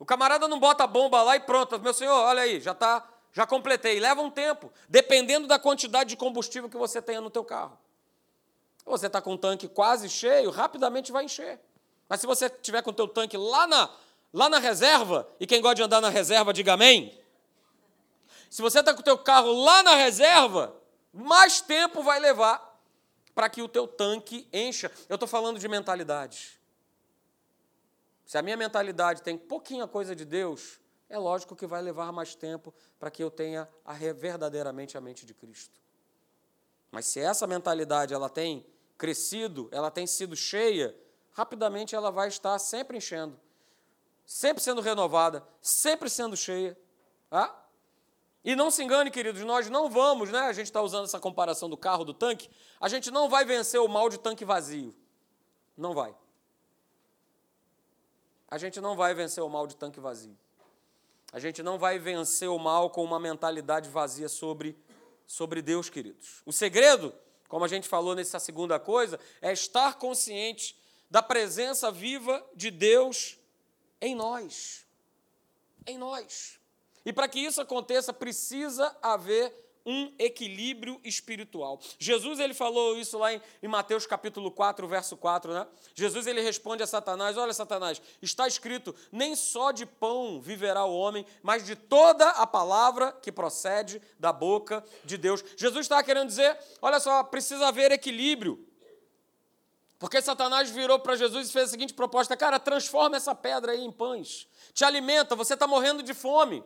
O 0.00 0.04
camarada 0.06 0.48
não 0.48 0.58
bota 0.58 0.84
a 0.84 0.86
bomba 0.86 1.22
lá 1.22 1.36
e 1.36 1.40
pronto, 1.40 1.78
meu 1.78 1.92
senhor, 1.92 2.14
olha 2.14 2.40
aí, 2.40 2.58
já 2.58 2.72
tá, 2.72 3.06
já 3.34 3.46
completei. 3.46 4.00
Leva 4.00 4.22
um 4.22 4.30
tempo, 4.30 4.72
dependendo 4.88 5.46
da 5.46 5.58
quantidade 5.58 6.08
de 6.08 6.16
combustível 6.16 6.70
que 6.70 6.76
você 6.78 7.02
tenha 7.02 7.20
no 7.20 7.28
teu 7.28 7.44
carro. 7.44 7.78
Você 8.86 9.08
está 9.08 9.20
com 9.20 9.34
o 9.34 9.38
tanque 9.38 9.68
quase 9.68 10.08
cheio, 10.08 10.48
rapidamente 10.50 11.12
vai 11.12 11.26
encher. 11.26 11.60
Mas 12.08 12.20
se 12.20 12.26
você 12.26 12.48
tiver 12.48 12.80
com 12.80 12.90
o 12.90 12.94
teu 12.94 13.06
tanque 13.06 13.36
lá 13.36 13.66
na, 13.66 13.90
lá 14.32 14.48
na 14.48 14.58
reserva, 14.58 15.28
e 15.38 15.46
quem 15.46 15.60
gosta 15.60 15.74
de 15.74 15.82
andar 15.82 16.00
na 16.00 16.08
reserva, 16.08 16.50
diga 16.50 16.72
amém. 16.72 17.20
Se 18.48 18.62
você 18.62 18.80
está 18.80 18.94
com 18.94 19.00
o 19.00 19.04
teu 19.04 19.18
carro 19.18 19.52
lá 19.52 19.82
na 19.82 19.96
reserva, 19.96 20.74
mais 21.12 21.60
tempo 21.60 22.02
vai 22.02 22.18
levar 22.18 22.80
para 23.34 23.50
que 23.50 23.60
o 23.60 23.68
teu 23.68 23.86
tanque 23.86 24.48
encha. 24.50 24.90
Eu 25.10 25.16
estou 25.16 25.28
falando 25.28 25.58
de 25.58 25.68
mentalidade. 25.68 26.58
Se 28.30 28.38
a 28.38 28.42
minha 28.42 28.56
mentalidade 28.56 29.22
tem 29.22 29.36
pouquinha 29.36 29.88
coisa 29.88 30.14
de 30.14 30.24
Deus, 30.24 30.78
é 31.08 31.18
lógico 31.18 31.56
que 31.56 31.66
vai 31.66 31.82
levar 31.82 32.12
mais 32.12 32.32
tempo 32.32 32.72
para 32.96 33.10
que 33.10 33.24
eu 33.24 33.28
tenha 33.28 33.68
a, 33.84 33.94
verdadeiramente 33.94 34.96
a 34.96 35.00
mente 35.00 35.26
de 35.26 35.34
Cristo. 35.34 35.80
Mas 36.92 37.06
se 37.06 37.18
essa 37.18 37.44
mentalidade 37.44 38.14
ela 38.14 38.28
tem 38.28 38.64
crescido, 38.96 39.68
ela 39.72 39.90
tem 39.90 40.06
sido 40.06 40.36
cheia, 40.36 40.96
rapidamente 41.32 41.96
ela 41.96 42.12
vai 42.12 42.28
estar 42.28 42.56
sempre 42.60 42.98
enchendo, 42.98 43.36
sempre 44.24 44.62
sendo 44.62 44.80
renovada, 44.80 45.44
sempre 45.60 46.08
sendo 46.08 46.36
cheia. 46.36 46.78
Tá? 47.28 47.66
E 48.44 48.54
não 48.54 48.70
se 48.70 48.80
engane, 48.84 49.10
queridos, 49.10 49.42
nós 49.42 49.68
não 49.68 49.90
vamos, 49.90 50.30
né? 50.30 50.42
A 50.42 50.52
gente 50.52 50.66
está 50.66 50.80
usando 50.80 51.06
essa 51.06 51.18
comparação 51.18 51.68
do 51.68 51.76
carro, 51.76 52.04
do 52.04 52.14
tanque, 52.14 52.48
a 52.80 52.88
gente 52.88 53.10
não 53.10 53.28
vai 53.28 53.44
vencer 53.44 53.80
o 53.80 53.88
mal 53.88 54.08
de 54.08 54.20
tanque 54.20 54.44
vazio. 54.44 54.94
Não 55.76 55.94
vai 55.94 56.14
a 58.50 58.58
gente 58.58 58.80
não 58.80 58.96
vai 58.96 59.14
vencer 59.14 59.42
o 59.42 59.48
mal 59.48 59.66
de 59.66 59.76
tanque 59.76 60.00
vazio. 60.00 60.36
A 61.32 61.38
gente 61.38 61.62
não 61.62 61.78
vai 61.78 61.98
vencer 61.98 62.48
o 62.48 62.58
mal 62.58 62.90
com 62.90 63.04
uma 63.04 63.20
mentalidade 63.20 63.88
vazia 63.88 64.28
sobre, 64.28 64.76
sobre 65.26 65.62
Deus, 65.62 65.88
queridos. 65.88 66.42
O 66.44 66.52
segredo, 66.52 67.14
como 67.48 67.64
a 67.64 67.68
gente 67.68 67.86
falou 67.86 68.16
nessa 68.16 68.40
segunda 68.40 68.80
coisa, 68.80 69.20
é 69.40 69.52
estar 69.52 69.94
consciente 69.94 70.76
da 71.08 71.22
presença 71.22 71.90
viva 71.92 72.44
de 72.54 72.70
Deus 72.70 73.38
em 74.00 74.14
nós. 74.14 74.84
Em 75.86 75.96
nós. 75.96 76.58
E 77.04 77.12
para 77.12 77.28
que 77.28 77.38
isso 77.38 77.60
aconteça, 77.60 78.12
precisa 78.12 78.96
haver 79.00 79.54
um 79.84 80.12
equilíbrio 80.18 81.00
espiritual. 81.04 81.80
Jesus 81.98 82.38
ele 82.38 82.54
falou 82.54 82.96
isso 82.96 83.18
lá 83.18 83.32
em, 83.32 83.40
em, 83.62 83.68
Mateus 83.68 84.06
capítulo 84.06 84.50
4, 84.50 84.86
verso 84.86 85.16
4, 85.16 85.52
né? 85.52 85.66
Jesus 85.94 86.26
ele 86.26 86.40
responde 86.40 86.82
a 86.82 86.86
Satanás: 86.86 87.36
"Olha, 87.36 87.52
Satanás, 87.52 88.00
está 88.20 88.46
escrito: 88.46 88.94
nem 89.10 89.34
só 89.34 89.70
de 89.70 89.86
pão 89.86 90.40
viverá 90.40 90.84
o 90.84 90.94
homem, 90.94 91.24
mas 91.42 91.64
de 91.64 91.74
toda 91.74 92.28
a 92.30 92.46
palavra 92.46 93.12
que 93.12 93.32
procede 93.32 94.00
da 94.18 94.32
boca 94.32 94.84
de 95.04 95.16
Deus". 95.16 95.44
Jesus 95.56 95.86
estava 95.86 96.02
querendo 96.02 96.28
dizer: 96.28 96.58
"Olha 96.80 97.00
só, 97.00 97.22
precisa 97.24 97.68
haver 97.68 97.92
equilíbrio". 97.92 98.66
Porque 99.98 100.22
Satanás 100.22 100.70
virou 100.70 100.98
para 100.98 101.14
Jesus 101.14 101.48
e 101.48 101.52
fez 101.52 101.66
a 101.66 101.70
seguinte 101.70 101.94
proposta: 101.94 102.36
"Cara, 102.36 102.58
transforma 102.58 103.16
essa 103.16 103.34
pedra 103.34 103.72
aí 103.72 103.84
em 103.84 103.92
pães. 103.92 104.48
Te 104.72 104.84
alimenta, 104.84 105.36
você 105.36 105.54
está 105.54 105.66
morrendo 105.66 106.02
de 106.02 106.14
fome". 106.14 106.64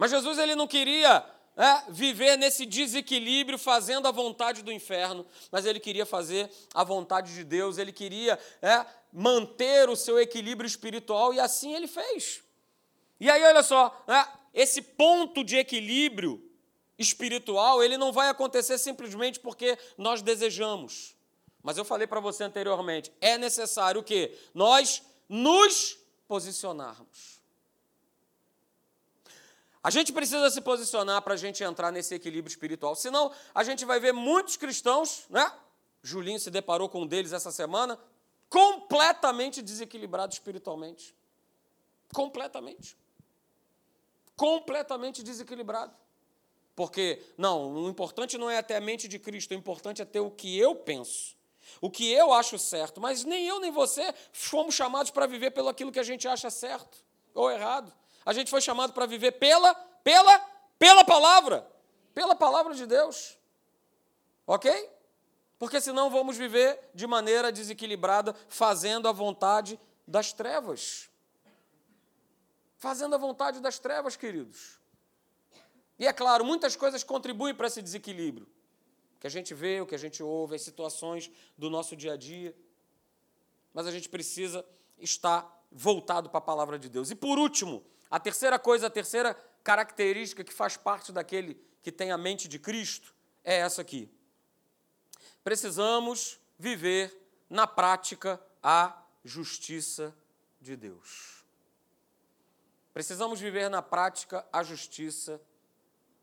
Mas 0.00 0.10
Jesus 0.10 0.38
ele 0.38 0.54
não 0.54 0.66
queria 0.66 1.22
é, 1.56 1.90
viver 1.90 2.36
nesse 2.36 2.64
desequilíbrio, 2.64 3.58
fazendo 3.58 4.06
a 4.08 4.10
vontade 4.10 4.62
do 4.62 4.72
inferno, 4.72 5.26
mas 5.50 5.66
ele 5.66 5.80
queria 5.80 6.06
fazer 6.06 6.50
a 6.74 6.84
vontade 6.84 7.34
de 7.34 7.44
Deus, 7.44 7.78
ele 7.78 7.92
queria 7.92 8.38
é, 8.62 8.86
manter 9.12 9.88
o 9.88 9.96
seu 9.96 10.18
equilíbrio 10.18 10.66
espiritual 10.66 11.34
e 11.34 11.40
assim 11.40 11.74
ele 11.74 11.86
fez. 11.86 12.42
E 13.18 13.28
aí, 13.28 13.42
olha 13.44 13.62
só, 13.62 14.04
é, 14.08 14.26
esse 14.54 14.80
ponto 14.80 15.44
de 15.44 15.56
equilíbrio 15.56 16.42
espiritual, 16.98 17.82
ele 17.82 17.96
não 17.96 18.12
vai 18.12 18.28
acontecer 18.28 18.78
simplesmente 18.78 19.40
porque 19.40 19.78
nós 19.96 20.22
desejamos. 20.22 21.16
Mas 21.62 21.76
eu 21.76 21.84
falei 21.84 22.06
para 22.06 22.20
você 22.20 22.44
anteriormente, 22.44 23.12
é 23.20 23.36
necessário 23.36 24.02
que 24.02 24.36
nós 24.54 25.02
nos 25.28 25.98
posicionarmos. 26.26 27.39
A 29.82 29.90
gente 29.90 30.12
precisa 30.12 30.50
se 30.50 30.60
posicionar 30.60 31.22
para 31.22 31.34
a 31.34 31.36
gente 31.36 31.64
entrar 31.64 31.90
nesse 31.90 32.14
equilíbrio 32.14 32.50
espiritual. 32.50 32.94
Senão, 32.94 33.32
a 33.54 33.64
gente 33.64 33.84
vai 33.84 33.98
ver 33.98 34.12
muitos 34.12 34.56
cristãos, 34.56 35.24
né? 35.30 35.50
Julinho 36.02 36.38
se 36.38 36.50
deparou 36.50 36.88
com 36.88 37.02
um 37.02 37.06
deles 37.06 37.32
essa 37.32 37.50
semana, 37.50 37.98
completamente 38.48 39.62
desequilibrado 39.62 40.32
espiritualmente. 40.32 41.14
Completamente. 42.12 42.96
Completamente 44.36 45.22
desequilibrado. 45.22 45.94
Porque, 46.74 47.22
não, 47.36 47.74
o 47.74 47.88
importante 47.88 48.38
não 48.38 48.50
é 48.50 48.62
ter 48.62 48.74
a 48.74 48.80
mente 48.80 49.06
de 49.06 49.18
Cristo, 49.18 49.50
o 49.50 49.54
importante 49.54 50.00
é 50.00 50.04
ter 50.04 50.20
o 50.20 50.30
que 50.30 50.58
eu 50.58 50.74
penso, 50.74 51.36
o 51.80 51.90
que 51.90 52.10
eu 52.10 52.32
acho 52.32 52.58
certo. 52.58 53.00
Mas 53.00 53.24
nem 53.24 53.46
eu 53.46 53.60
nem 53.60 53.70
você 53.70 54.14
fomos 54.32 54.74
chamados 54.74 55.10
para 55.10 55.26
viver 55.26 55.50
pelo 55.50 55.68
aquilo 55.68 55.92
que 55.92 56.00
a 56.00 56.04
gente 56.04 56.26
acha 56.26 56.50
certo 56.50 56.98
ou 57.34 57.50
errado. 57.50 57.92
A 58.24 58.32
gente 58.32 58.50
foi 58.50 58.60
chamado 58.60 58.92
para 58.92 59.06
viver 59.06 59.32
pela, 59.32 59.74
pela, 59.74 60.38
pela 60.78 61.04
palavra, 61.04 61.66
pela 62.14 62.34
palavra 62.34 62.74
de 62.74 62.86
Deus. 62.86 63.38
Ok? 64.46 64.90
Porque 65.58 65.80
senão 65.80 66.10
vamos 66.10 66.36
viver 66.36 66.90
de 66.94 67.06
maneira 67.06 67.52
desequilibrada, 67.52 68.34
fazendo 68.48 69.06
a 69.08 69.12
vontade 69.12 69.78
das 70.06 70.32
trevas. 70.32 71.10
Fazendo 72.78 73.14
a 73.14 73.18
vontade 73.18 73.60
das 73.60 73.78
trevas, 73.78 74.16
queridos. 74.16 74.80
E 75.98 76.06
é 76.06 76.12
claro, 76.14 76.46
muitas 76.46 76.74
coisas 76.74 77.04
contribuem 77.04 77.54
para 77.54 77.66
esse 77.66 77.82
desequilíbrio. 77.82 78.46
O 79.16 79.20
que 79.20 79.26
a 79.26 79.30
gente 79.30 79.52
vê, 79.52 79.82
o 79.82 79.86
que 79.86 79.94
a 79.94 79.98
gente 79.98 80.22
ouve, 80.22 80.56
as 80.56 80.62
situações 80.62 81.30
do 81.58 81.68
nosso 81.68 81.94
dia 81.94 82.14
a 82.14 82.16
dia. 82.16 82.56
Mas 83.74 83.86
a 83.86 83.90
gente 83.90 84.08
precisa 84.08 84.64
estar 84.98 85.46
voltado 85.70 86.30
para 86.30 86.38
a 86.38 86.40
palavra 86.42 86.78
de 86.78 86.88
Deus. 86.88 87.10
E 87.10 87.14
por 87.14 87.38
último, 87.38 87.84
a 88.10 88.18
terceira 88.18 88.58
coisa, 88.58 88.88
a 88.88 88.90
terceira 88.90 89.34
característica 89.62 90.42
que 90.42 90.52
faz 90.52 90.76
parte 90.76 91.12
daquele 91.12 91.54
que 91.82 91.92
tem 91.92 92.10
a 92.10 92.18
mente 92.18 92.48
de 92.48 92.58
Cristo 92.58 93.14
é 93.44 93.56
essa 93.56 93.80
aqui. 93.82 94.10
Precisamos 95.44 96.38
viver 96.58 97.16
na 97.48 97.66
prática 97.66 98.40
a 98.62 99.02
justiça 99.24 100.14
de 100.60 100.76
Deus. 100.76 101.44
Precisamos 102.92 103.40
viver 103.40 103.70
na 103.70 103.80
prática 103.80 104.46
a 104.52 104.62
justiça 104.62 105.40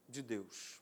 de 0.07 0.21
Deus. 0.21 0.81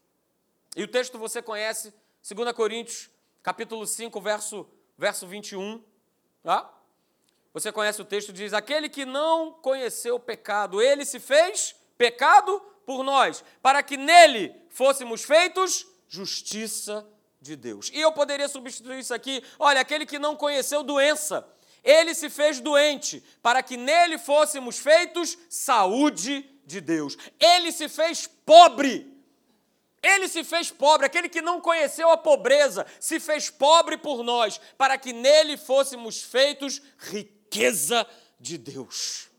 E 0.75 0.83
o 0.83 0.87
texto 0.87 1.17
você 1.17 1.41
conhece, 1.41 1.93
2 2.29 2.51
Coríntios, 2.53 3.09
capítulo 3.41 3.85
5, 3.87 4.19
verso, 4.19 4.67
verso 4.97 5.25
21. 5.25 5.81
Tá? 6.43 6.74
Você 7.55 7.71
conhece 7.71 8.01
o 8.01 8.05
texto, 8.05 8.33
diz: 8.33 8.51
Aquele 8.51 8.89
que 8.89 9.05
não 9.05 9.49
conheceu 9.49 10.15
o 10.15 10.19
pecado, 10.19 10.81
ele 10.81 11.05
se 11.05 11.21
fez 11.21 11.73
pecado 11.97 12.61
por 12.85 13.01
nós, 13.01 13.45
para 13.61 13.81
que 13.81 13.95
nele 13.95 14.53
fôssemos 14.69 15.23
feitos 15.23 15.87
justiça 16.09 17.07
de 17.39 17.55
Deus. 17.55 17.89
E 17.93 18.01
eu 18.01 18.11
poderia 18.11 18.49
substituir 18.49 18.99
isso 18.99 19.13
aqui: 19.13 19.41
olha, 19.57 19.79
aquele 19.79 20.05
que 20.05 20.19
não 20.19 20.35
conheceu 20.35 20.83
doença, 20.83 21.47
ele 21.81 22.13
se 22.13 22.29
fez 22.29 22.59
doente, 22.59 23.23
para 23.41 23.63
que 23.63 23.77
nele 23.77 24.17
fôssemos 24.17 24.77
feitos 24.77 25.37
saúde 25.49 26.41
de 26.65 26.81
Deus. 26.81 27.17
Ele 27.39 27.71
se 27.71 27.87
fez 27.87 28.27
pobre. 28.27 29.15
Ele 30.03 30.27
se 30.27 30.43
fez 30.43 30.69
pobre, 30.69 31.05
aquele 31.05 31.29
que 31.29 31.41
não 31.41 31.59
conheceu 31.61 32.11
a 32.11 32.17
pobreza, 32.17 32.85
se 32.99 33.19
fez 33.19 33.49
pobre 33.49 33.97
por 33.97 34.23
nós, 34.23 34.59
para 34.77 34.99
que 34.99 35.11
nele 35.11 35.57
fôssemos 35.57 36.21
feitos 36.21 36.79
ricos 36.99 37.35
riqueza 37.45 38.07
de 38.39 38.57
Deus. 38.57 39.29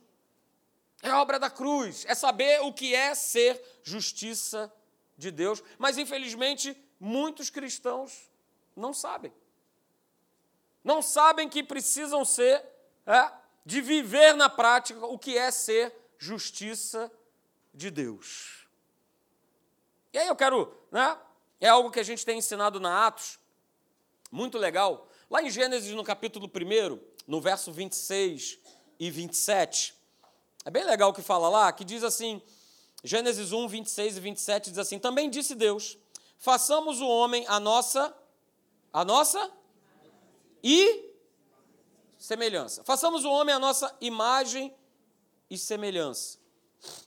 É 1.02 1.12
obra 1.12 1.38
da 1.38 1.50
cruz, 1.50 2.04
é 2.08 2.14
saber 2.14 2.60
o 2.62 2.72
que 2.72 2.94
é 2.94 3.14
ser 3.14 3.62
justiça 3.82 4.72
de 5.16 5.30
Deus. 5.30 5.62
Mas, 5.78 5.98
infelizmente, 5.98 6.76
muitos 6.98 7.50
cristãos 7.50 8.30
não 8.74 8.92
sabem. 8.92 9.32
Não 10.82 11.02
sabem 11.02 11.48
que 11.48 11.62
precisam 11.62 12.24
ser, 12.24 12.64
é, 13.06 13.30
de 13.64 13.80
viver 13.80 14.34
na 14.34 14.48
prática 14.48 15.04
o 15.06 15.18
que 15.18 15.36
é 15.36 15.50
ser 15.50 15.94
justiça 16.18 17.10
de 17.74 17.90
Deus. 17.90 18.66
E 20.12 20.18
aí 20.18 20.28
eu 20.28 20.36
quero, 20.36 20.72
né? 20.90 21.18
É 21.60 21.68
algo 21.68 21.90
que 21.90 22.00
a 22.00 22.04
gente 22.04 22.24
tem 22.24 22.38
ensinado 22.38 22.78
na 22.80 23.06
Atos, 23.06 23.38
muito 24.30 24.58
legal. 24.58 25.08
Lá 25.30 25.42
em 25.42 25.50
Gênesis, 25.50 25.92
no 25.92 26.04
capítulo 26.04 26.46
1, 26.46 27.15
no 27.26 27.40
verso 27.40 27.72
26 27.72 28.58
e 28.98 29.10
27. 29.10 29.94
É 30.64 30.70
bem 30.70 30.84
legal 30.84 31.10
o 31.10 31.14
que 31.14 31.22
fala 31.22 31.48
lá, 31.48 31.72
que 31.72 31.84
diz 31.84 32.02
assim, 32.02 32.42
Gênesis 33.04 33.52
1, 33.52 33.68
26 33.68 34.16
e 34.16 34.20
27 34.20 34.70
diz 34.70 34.78
assim: 34.78 34.98
Também 34.98 35.30
disse 35.30 35.54
Deus: 35.54 35.98
façamos 36.38 37.00
o 37.00 37.08
homem 37.08 37.44
a 37.48 37.58
nossa, 37.58 38.14
a 38.92 39.04
nossa 39.04 39.50
e 40.62 41.12
semelhança. 42.18 42.84
Façamos 42.84 43.24
o 43.24 43.30
homem 43.30 43.54
a 43.54 43.58
nossa 43.58 43.94
imagem 44.00 44.74
e 45.50 45.56
semelhança. 45.56 46.38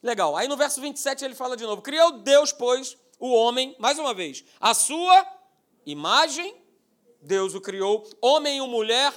Legal. 0.02 0.36
Aí 0.36 0.48
no 0.48 0.58
verso 0.58 0.82
27 0.82 1.24
ele 1.24 1.36
fala 1.36 1.56
de 1.56 1.64
novo: 1.64 1.82
Criou 1.82 2.20
Deus, 2.20 2.52
pois, 2.52 2.98
o 3.20 3.34
homem, 3.34 3.76
mais 3.80 4.00
uma 4.00 4.14
vez, 4.14 4.44
a 4.60 4.74
sua 4.74 5.26
imagem, 5.86 6.56
Deus 7.22 7.54
o 7.54 7.62
criou, 7.62 8.08
homem 8.22 8.58
e 8.58 8.68
mulher 8.68 9.14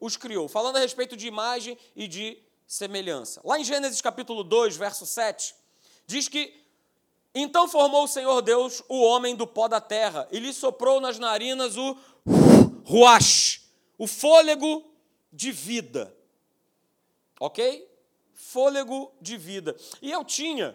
os 0.00 0.16
criou. 0.16 0.48
Falando 0.48 0.76
a 0.76 0.80
respeito 0.80 1.16
de 1.16 1.26
imagem 1.26 1.78
e 1.94 2.06
de 2.08 2.38
semelhança. 2.66 3.40
Lá 3.44 3.58
em 3.58 3.64
Gênesis 3.64 4.00
capítulo 4.00 4.42
2, 4.42 4.76
verso 4.76 5.06
7, 5.06 5.54
diz 6.06 6.28
que 6.28 6.66
então 7.34 7.68
formou 7.68 8.04
o 8.04 8.08
Senhor 8.08 8.40
Deus 8.40 8.82
o 8.88 9.02
homem 9.02 9.36
do 9.36 9.46
pó 9.46 9.68
da 9.68 9.80
terra 9.80 10.26
e 10.32 10.38
lhe 10.38 10.54
soprou 10.54 11.00
nas 11.00 11.18
narinas 11.18 11.76
o 11.76 11.96
ruach, 12.82 13.60
o 13.98 14.06
fôlego 14.06 14.82
de 15.30 15.52
vida. 15.52 16.16
Ok? 17.38 17.86
Fôlego 18.32 19.12
de 19.20 19.36
vida. 19.36 19.76
E 20.00 20.10
eu 20.10 20.24
tinha, 20.24 20.74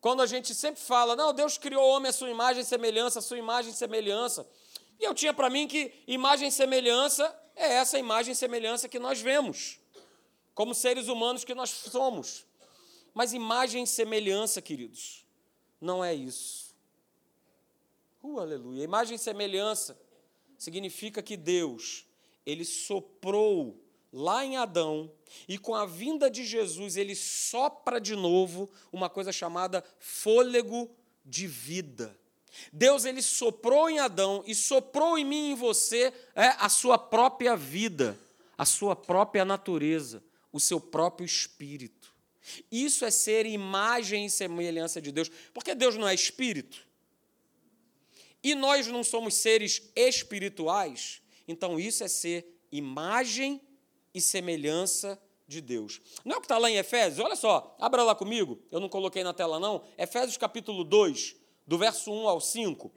quando 0.00 0.22
a 0.22 0.26
gente 0.26 0.54
sempre 0.54 0.80
fala, 0.80 1.16
não, 1.16 1.34
Deus 1.34 1.58
criou 1.58 1.82
o 1.82 1.88
homem 1.96 2.10
à 2.10 2.12
sua 2.12 2.30
imagem 2.30 2.62
e 2.62 2.64
semelhança, 2.64 3.18
a 3.18 3.22
sua 3.22 3.38
imagem 3.38 3.72
e 3.72 3.74
semelhança. 3.74 4.48
E 5.00 5.04
eu 5.04 5.12
tinha 5.12 5.34
para 5.34 5.50
mim 5.50 5.66
que 5.66 5.92
imagem 6.06 6.48
e 6.48 6.52
semelhança 6.52 7.34
é 7.58 7.74
essa 7.74 7.98
imagem 7.98 8.32
e 8.32 8.36
semelhança 8.36 8.88
que 8.88 8.98
nós 8.98 9.20
vemos, 9.20 9.78
como 10.54 10.74
seres 10.74 11.08
humanos 11.08 11.44
que 11.44 11.54
nós 11.54 11.70
somos. 11.70 12.46
Mas 13.12 13.32
imagem 13.32 13.82
e 13.82 13.86
semelhança, 13.86 14.62
queridos, 14.62 15.26
não 15.80 16.04
é 16.04 16.14
isso. 16.14 16.74
Uh, 18.22 18.38
aleluia. 18.38 18.84
Imagem 18.84 19.16
e 19.16 19.18
semelhança 19.18 19.98
significa 20.56 21.22
que 21.22 21.36
Deus, 21.36 22.06
ele 22.46 22.64
soprou 22.64 23.82
lá 24.12 24.44
em 24.44 24.56
Adão, 24.56 25.12
e 25.46 25.58
com 25.58 25.74
a 25.74 25.84
vinda 25.84 26.30
de 26.30 26.44
Jesus, 26.44 26.96
ele 26.96 27.14
sopra 27.14 28.00
de 28.00 28.16
novo 28.16 28.70
uma 28.90 29.10
coisa 29.10 29.30
chamada 29.30 29.84
fôlego 29.98 30.90
de 31.24 31.46
vida. 31.46 32.18
Deus 32.72 33.04
ele 33.04 33.22
soprou 33.22 33.88
em 33.88 33.98
Adão 33.98 34.42
e 34.46 34.54
soprou 34.54 35.18
em 35.18 35.24
mim 35.24 35.48
e 35.48 35.52
em 35.52 35.54
você 35.54 36.12
é, 36.34 36.48
a 36.58 36.68
sua 36.68 36.98
própria 36.98 37.56
vida, 37.56 38.18
a 38.56 38.64
sua 38.64 38.94
própria 38.96 39.44
natureza, 39.44 40.22
o 40.52 40.60
seu 40.60 40.80
próprio 40.80 41.24
espírito. 41.24 42.14
Isso 42.70 43.04
é 43.04 43.10
ser 43.10 43.46
imagem 43.46 44.26
e 44.26 44.30
semelhança 44.30 45.00
de 45.00 45.12
Deus, 45.12 45.30
porque 45.52 45.74
Deus 45.74 45.96
não 45.96 46.08
é 46.08 46.14
espírito. 46.14 46.86
E 48.42 48.54
nós 48.54 48.86
não 48.86 49.02
somos 49.02 49.34
seres 49.34 49.90
espirituais, 49.94 51.20
então 51.46 51.78
isso 51.78 52.04
é 52.04 52.08
ser 52.08 52.46
imagem 52.70 53.60
e 54.14 54.20
semelhança 54.20 55.20
de 55.46 55.60
Deus. 55.60 56.00
Não 56.24 56.34
é 56.34 56.38
o 56.38 56.40
que 56.40 56.44
está 56.44 56.58
lá 56.58 56.70
em 56.70 56.76
Efésios? 56.76 57.24
Olha 57.24 57.34
só, 57.34 57.74
abra 57.80 58.02
lá 58.02 58.14
comigo, 58.14 58.60
eu 58.70 58.78
não 58.78 58.88
coloquei 58.88 59.24
na 59.24 59.32
tela 59.32 59.58
não. 59.58 59.82
Efésios 59.96 60.36
capítulo 60.36 60.84
2, 60.84 61.36
do 61.68 61.76
verso 61.76 62.10
1 62.10 62.26
ao 62.26 62.40
5. 62.40 62.90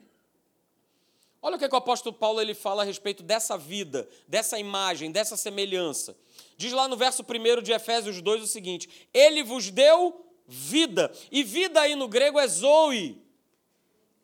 Olha 1.42 1.56
o 1.56 1.58
que, 1.58 1.66
é 1.66 1.68
que 1.68 1.74
o 1.74 1.78
apóstolo 1.78 2.16
Paulo 2.16 2.40
ele 2.40 2.54
fala 2.54 2.82
a 2.82 2.84
respeito 2.86 3.22
dessa 3.22 3.58
vida, 3.58 4.08
dessa 4.26 4.58
imagem, 4.58 5.12
dessa 5.12 5.36
semelhança. 5.36 6.16
Diz 6.56 6.72
lá 6.72 6.88
no 6.88 6.96
verso 6.96 7.22
1 7.22 7.62
de 7.62 7.72
Efésios 7.72 8.22
2 8.22 8.42
o 8.42 8.46
seguinte: 8.46 9.08
Ele 9.12 9.42
vos 9.42 9.70
deu 9.70 10.24
vida. 10.46 11.12
E 11.30 11.42
vida 11.42 11.82
aí 11.82 11.94
no 11.94 12.08
grego 12.08 12.40
é 12.40 12.46
zoe. 12.46 13.20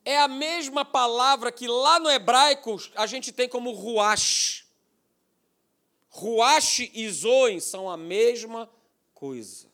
É 0.03 0.17
a 0.17 0.27
mesma 0.27 0.83
palavra 0.83 1.51
que 1.51 1.67
lá 1.67 1.99
no 1.99 2.09
hebraico 2.09 2.77
a 2.95 3.05
gente 3.05 3.31
tem 3.31 3.47
como 3.47 3.71
ruach. 3.71 4.65
Ruach 6.09 6.89
e 6.91 7.07
zoe 7.09 7.61
são 7.61 7.87
a 7.87 7.95
mesma 7.95 8.67
coisa. 9.13 9.67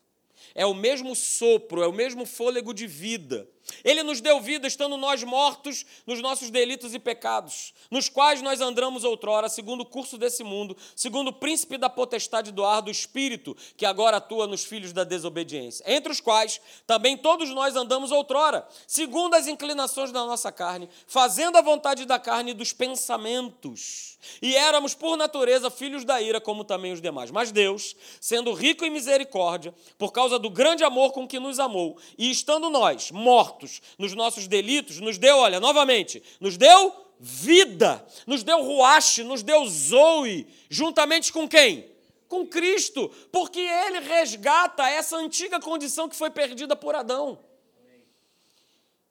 É 0.54 0.66
o 0.66 0.74
mesmo 0.74 1.14
sopro, 1.14 1.82
é 1.82 1.86
o 1.86 1.92
mesmo 1.92 2.26
fôlego 2.26 2.74
de 2.74 2.86
vida. 2.86 3.48
Ele 3.84 4.02
nos 4.02 4.20
deu 4.20 4.40
vida 4.40 4.66
estando 4.66 4.96
nós 4.96 5.22
mortos 5.22 5.84
nos 6.06 6.20
nossos 6.20 6.50
delitos 6.50 6.94
e 6.94 6.98
pecados, 6.98 7.72
nos 7.90 8.08
quais 8.08 8.42
nós 8.42 8.60
andamos 8.60 9.04
outrora, 9.04 9.48
segundo 9.48 9.80
o 9.82 9.86
curso 9.86 10.18
desse 10.18 10.44
mundo, 10.44 10.76
segundo 10.94 11.28
o 11.28 11.32
príncipe 11.32 11.76
da 11.76 11.88
potestade 11.88 12.52
do 12.52 12.64
ar 12.64 12.82
do 12.82 12.90
espírito, 12.90 13.56
que 13.76 13.86
agora 13.86 14.18
atua 14.18 14.46
nos 14.46 14.64
filhos 14.64 14.92
da 14.92 15.04
desobediência, 15.04 15.84
entre 15.86 16.12
os 16.12 16.20
quais 16.20 16.60
também 16.86 17.16
todos 17.16 17.50
nós 17.50 17.76
andamos 17.76 18.12
outrora, 18.12 18.66
segundo 18.86 19.34
as 19.34 19.46
inclinações 19.46 20.12
da 20.12 20.24
nossa 20.24 20.52
carne, 20.52 20.88
fazendo 21.06 21.56
a 21.56 21.62
vontade 21.62 22.04
da 22.04 22.18
carne 22.18 22.52
e 22.52 22.54
dos 22.54 22.72
pensamentos. 22.72 24.16
E 24.40 24.56
éramos, 24.56 24.94
por 24.94 25.16
natureza, 25.16 25.70
filhos 25.70 26.04
da 26.04 26.20
ira, 26.20 26.40
como 26.40 26.64
também 26.64 26.92
os 26.92 27.00
demais. 27.00 27.30
Mas 27.30 27.52
Deus, 27.52 27.94
sendo 28.20 28.52
rico 28.52 28.84
em 28.84 28.90
misericórdia, 28.90 29.74
por 29.98 30.12
causa 30.12 30.38
do 30.38 30.50
grande 30.50 30.84
amor 30.84 31.12
com 31.12 31.26
que 31.26 31.38
nos 31.38 31.58
amou, 31.58 31.96
e 32.18 32.30
estando 32.30 32.68
nós 32.70 33.10
mortos, 33.10 33.55
mortos 33.56 33.80
nos 33.98 34.14
nossos 34.14 34.46
delitos, 34.46 35.00
nos 35.00 35.16
deu, 35.18 35.38
olha, 35.38 35.58
novamente, 35.58 36.22
nos 36.38 36.56
deu 36.56 36.94
vida, 37.18 38.06
nos 38.26 38.42
deu 38.42 38.62
ruache, 38.62 39.22
nos 39.24 39.42
deu 39.42 39.66
zoe, 39.66 40.46
juntamente 40.68 41.32
com 41.32 41.48
quem? 41.48 41.90
Com 42.28 42.46
Cristo, 42.46 43.10
porque 43.32 43.60
ele 43.60 44.00
resgata 44.00 44.88
essa 44.88 45.16
antiga 45.16 45.58
condição 45.58 46.08
que 46.08 46.16
foi 46.16 46.30
perdida 46.30 46.76
por 46.76 46.94
Adão. 46.94 47.38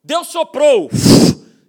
Deus 0.04 0.28
soprou 0.28 0.90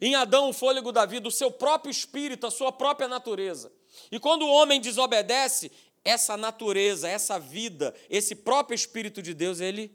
em 0.00 0.14
Adão 0.14 0.50
o 0.50 0.52
fôlego 0.52 0.92
da 0.92 1.06
vida, 1.06 1.26
o 1.26 1.32
seu 1.32 1.50
próprio 1.50 1.90
espírito, 1.90 2.46
a 2.46 2.50
sua 2.50 2.70
própria 2.70 3.08
natureza. 3.08 3.72
E 4.12 4.20
quando 4.20 4.42
o 4.42 4.50
homem 4.50 4.78
desobedece, 4.78 5.72
essa 6.04 6.36
natureza, 6.36 7.08
essa 7.08 7.38
vida, 7.38 7.94
esse 8.10 8.34
próprio 8.34 8.74
espírito 8.74 9.22
de 9.22 9.32
Deus, 9.32 9.58
ele 9.58 9.90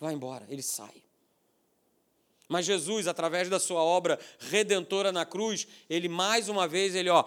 vai 0.00 0.14
embora, 0.14 0.46
ele 0.48 0.62
sai. 0.62 1.02
Mas 2.52 2.66
Jesus, 2.66 3.06
através 3.06 3.48
da 3.48 3.58
sua 3.58 3.82
obra 3.82 4.20
redentora 4.38 5.10
na 5.10 5.24
cruz, 5.24 5.66
ele 5.88 6.06
mais 6.06 6.50
uma 6.50 6.68
vez, 6.68 6.94
ele 6.94 7.08
ó, 7.08 7.24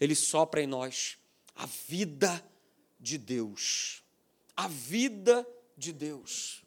ele 0.00 0.14
sopra 0.14 0.62
em 0.62 0.66
nós 0.66 1.18
a 1.54 1.66
vida 1.66 2.42
de 2.98 3.18
Deus. 3.18 4.02
A 4.56 4.68
vida 4.68 5.46
de 5.76 5.92
Deus. 5.92 6.62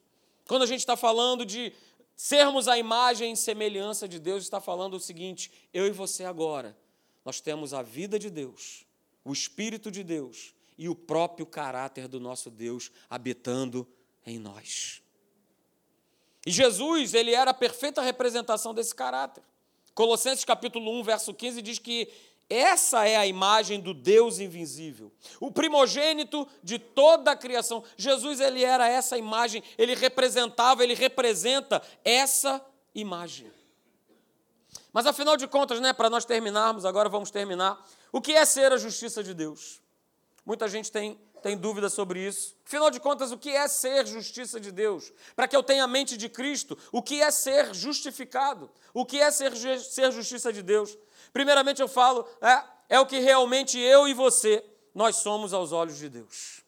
Quando 0.47 0.61
a 0.61 0.67
gente 0.67 0.81
está 0.81 0.95
falando 0.95 1.43
de 1.43 1.73
sermos 2.15 2.67
a 2.67 2.77
imagem 2.77 3.33
e 3.33 3.37
semelhança 3.37 4.07
de 4.07 4.19
Deus, 4.19 4.43
está 4.43 4.61
falando 4.61 4.93
o 4.93 4.99
seguinte: 4.99 5.51
eu 5.73 5.87
e 5.87 5.91
você 5.91 6.25
agora, 6.25 6.77
nós 7.25 7.41
temos 7.41 7.73
a 7.73 7.81
vida 7.81 8.19
de 8.19 8.29
Deus, 8.29 8.85
o 9.25 9.33
Espírito 9.33 9.89
de 9.89 10.03
Deus 10.03 10.53
e 10.77 10.87
o 10.87 10.93
próprio 10.93 11.47
caráter 11.47 12.07
do 12.07 12.19
nosso 12.19 12.51
Deus 12.51 12.91
habitando 13.09 13.87
em 14.23 14.37
nós. 14.37 15.01
E 16.49 16.51
Jesus, 16.51 17.13
ele 17.13 17.31
era 17.31 17.51
a 17.51 17.53
perfeita 17.53 18.01
representação 18.01 18.73
desse 18.73 18.95
caráter. 18.95 19.43
Colossenses 19.93 20.43
capítulo 20.43 20.99
1, 20.99 21.03
verso 21.03 21.31
15 21.31 21.61
diz 21.61 21.77
que 21.77 22.11
essa 22.49 23.07
é 23.07 23.15
a 23.15 23.27
imagem 23.27 23.79
do 23.79 23.93
Deus 23.93 24.39
invisível, 24.39 25.11
o 25.39 25.51
primogênito 25.51 26.47
de 26.63 26.79
toda 26.79 27.29
a 27.29 27.35
criação. 27.35 27.83
Jesus 27.95 28.39
ele 28.39 28.63
era 28.63 28.89
essa 28.89 29.15
imagem, 29.15 29.61
ele 29.77 29.93
representava, 29.93 30.83
ele 30.83 30.95
representa 30.95 31.83
essa 32.03 32.59
imagem. 32.95 33.51
Mas 34.91 35.05
afinal 35.05 35.37
de 35.37 35.47
contas, 35.47 35.79
né, 35.79 35.93
para 35.93 36.09
nós 36.09 36.25
terminarmos, 36.25 36.83
agora 36.83 37.09
vamos 37.09 37.29
terminar. 37.29 37.79
O 38.11 38.19
que 38.19 38.31
é 38.31 38.43
ser 38.43 38.73
a 38.73 38.77
justiça 38.77 39.23
de 39.23 39.35
Deus? 39.35 39.79
Muita 40.43 40.67
gente 40.67 40.91
tem 40.91 41.15
tem 41.41 41.57
dúvida 41.57 41.89
sobre 41.89 42.25
isso. 42.25 42.55
Afinal 42.65 42.91
de 42.91 42.99
contas, 42.99 43.31
o 43.31 43.37
que 43.37 43.49
é 43.49 43.67
ser 43.67 44.05
justiça 44.05 44.59
de 44.59 44.71
Deus? 44.71 45.11
Para 45.35 45.47
que 45.47 45.55
eu 45.55 45.63
tenha 45.63 45.83
a 45.83 45.87
mente 45.87 46.17
de 46.17 46.29
Cristo, 46.29 46.77
o 46.91 47.01
que 47.01 47.21
é 47.21 47.31
ser 47.31 47.73
justificado? 47.73 48.69
O 48.93 49.05
que 49.05 49.19
é 49.19 49.31
ser, 49.31 49.55
ser 49.79 50.11
justiça 50.11 50.51
de 50.53 50.61
Deus? 50.61 50.97
Primeiramente, 51.33 51.81
eu 51.81 51.87
falo, 51.87 52.27
é, 52.41 52.63
é 52.89 52.99
o 52.99 53.05
que 53.05 53.19
realmente 53.19 53.79
eu 53.79 54.07
e 54.07 54.13
você, 54.13 54.63
nós 54.93 55.17
somos 55.17 55.53
aos 55.53 55.71
olhos 55.71 55.97
de 55.97 56.09
Deus. 56.09 56.61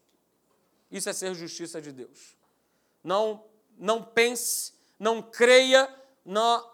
Isso 0.91 1.09
é 1.09 1.13
ser 1.13 1.33
justiça 1.33 1.81
de 1.81 1.91
Deus. 1.91 2.35
Não, 3.03 3.43
não 3.77 4.03
pense, 4.03 4.73
não 4.99 5.21
creia 5.21 5.89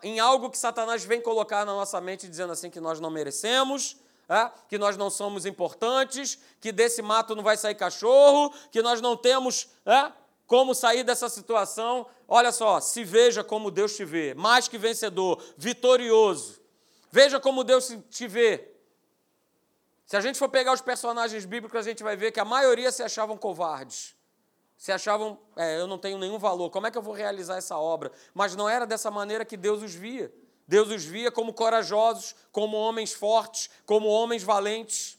em 0.04 0.20
algo 0.20 0.50
que 0.50 0.58
Satanás 0.58 1.06
vem 1.06 1.22
colocar 1.22 1.66
na 1.66 1.74
nossa 1.74 2.02
mente, 2.02 2.28
dizendo 2.28 2.52
assim 2.52 2.70
que 2.70 2.80
nós 2.80 3.00
não 3.00 3.10
merecemos, 3.10 3.98
é? 4.30 4.52
que 4.68 4.78
nós 4.78 4.98
não 4.98 5.10
somos 5.10 5.46
importantes, 5.46 6.38
que 6.60 6.72
desse 6.72 7.02
mato 7.02 7.36
não 7.36 7.44
vai 7.44 7.58
sair 7.58 7.76
cachorro, 7.76 8.54
que 8.72 8.82
nós 8.82 9.02
não 9.02 9.16
temos 9.16 9.70
é? 9.86 10.12
como 10.46 10.76
sair 10.76 11.04
dessa 11.04 11.30
situação. 11.30 12.06
Olha 12.28 12.52
só, 12.52 12.80
se 12.80 13.04
veja 13.04 13.44
como 13.44 13.72
Deus 13.72 13.96
te 13.96 14.04
vê, 14.04 14.34
mais 14.34 14.68
que 14.68 14.78
vencedor, 14.78 15.42
vitorioso. 15.58 16.60
Veja 17.12 17.40
como 17.40 17.63
Deus 17.63 17.96
te 18.10 18.28
vê. 18.28 18.74
Se 20.06 20.16
a 20.16 20.22
gente 20.22 20.40
for 20.40 20.50
pegar 20.50 20.74
os 20.74 20.82
personagens 20.82 21.46
bíblicos, 21.46 21.80
a 21.80 21.84
gente 21.84 22.04
vai 22.04 22.16
ver 22.16 22.32
que 22.32 22.40
a 22.40 22.46
maioria 22.46 22.92
se 22.92 23.04
achavam 23.04 23.38
covardes. 23.38 24.16
Se 24.78 24.92
achavam, 24.92 25.40
é, 25.56 25.80
eu 25.80 25.88
não 25.88 25.98
tenho 25.98 26.18
nenhum 26.18 26.38
valor, 26.38 26.70
como 26.70 26.86
é 26.86 26.92
que 26.92 26.98
eu 26.98 27.02
vou 27.02 27.13
realizar 27.13 27.58
essa 27.58 27.78
obra? 27.78 28.12
Mas 28.34 28.56
não 28.56 28.70
era 28.70 28.86
dessa 28.86 29.10
maneira 29.10 29.44
que 29.44 29.58
Deus 29.58 29.82
os 29.82 29.94
via. 29.94 30.32
Deus 30.67 30.89
os 30.89 31.06
via 31.06 31.32
como 31.32 31.53
corajosos, 31.53 32.36
como 32.51 32.75
homens 32.75 33.13
fortes, 33.13 33.69
como 33.86 34.08
homens 34.08 34.43
valentes. 34.43 35.17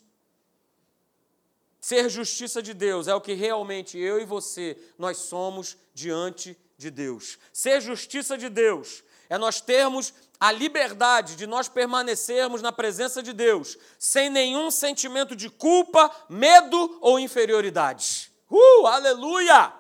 Ser 1.81 2.11
justiça 2.11 2.63
de 2.63 2.75
Deus 2.75 3.09
é 3.09 3.15
o 3.15 3.21
que 3.21 3.33
realmente 3.33 3.97
eu 3.97 4.21
e 4.21 4.25
você 4.27 4.77
nós 4.99 5.17
somos 5.17 5.77
diante 5.95 6.59
de 6.77 6.91
Deus. 6.91 7.39
Ser 7.53 7.81
justiça 7.81 8.37
de 8.37 8.51
Deus 8.51 9.03
é 9.31 9.39
nós 9.39 9.61
termos 9.61 10.13
a 10.39 10.53
liberdade 10.53 11.35
de 11.35 11.47
nós 11.47 11.69
permanecermos 11.69 12.61
na 12.61 12.71
presença 12.71 13.23
de 13.23 13.33
Deus 13.33 13.79
sem 13.99 14.29
nenhum 14.29 14.71
sentimento 14.71 15.35
de 15.35 15.49
culpa, 15.49 16.11
medo 16.29 16.99
ou 17.01 17.19
inferioridade. 17.19 18.31
Uh, 18.51 18.87
aleluia! 18.87 19.73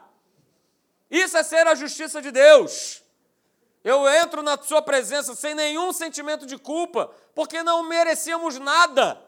Isso 1.11 1.37
é 1.37 1.42
ser 1.42 1.66
a 1.66 1.74
justiça 1.74 2.20
de 2.20 2.31
Deus. 2.31 3.02
Eu 3.88 4.07
entro 4.07 4.42
na 4.42 4.62
Sua 4.62 4.83
presença 4.83 5.35
sem 5.35 5.55
nenhum 5.55 5.94
sentimento 5.94 6.44
de 6.44 6.59
culpa, 6.59 7.11
porque 7.35 7.62
não 7.62 7.83
merecemos 7.83 8.59
nada. 8.59 9.18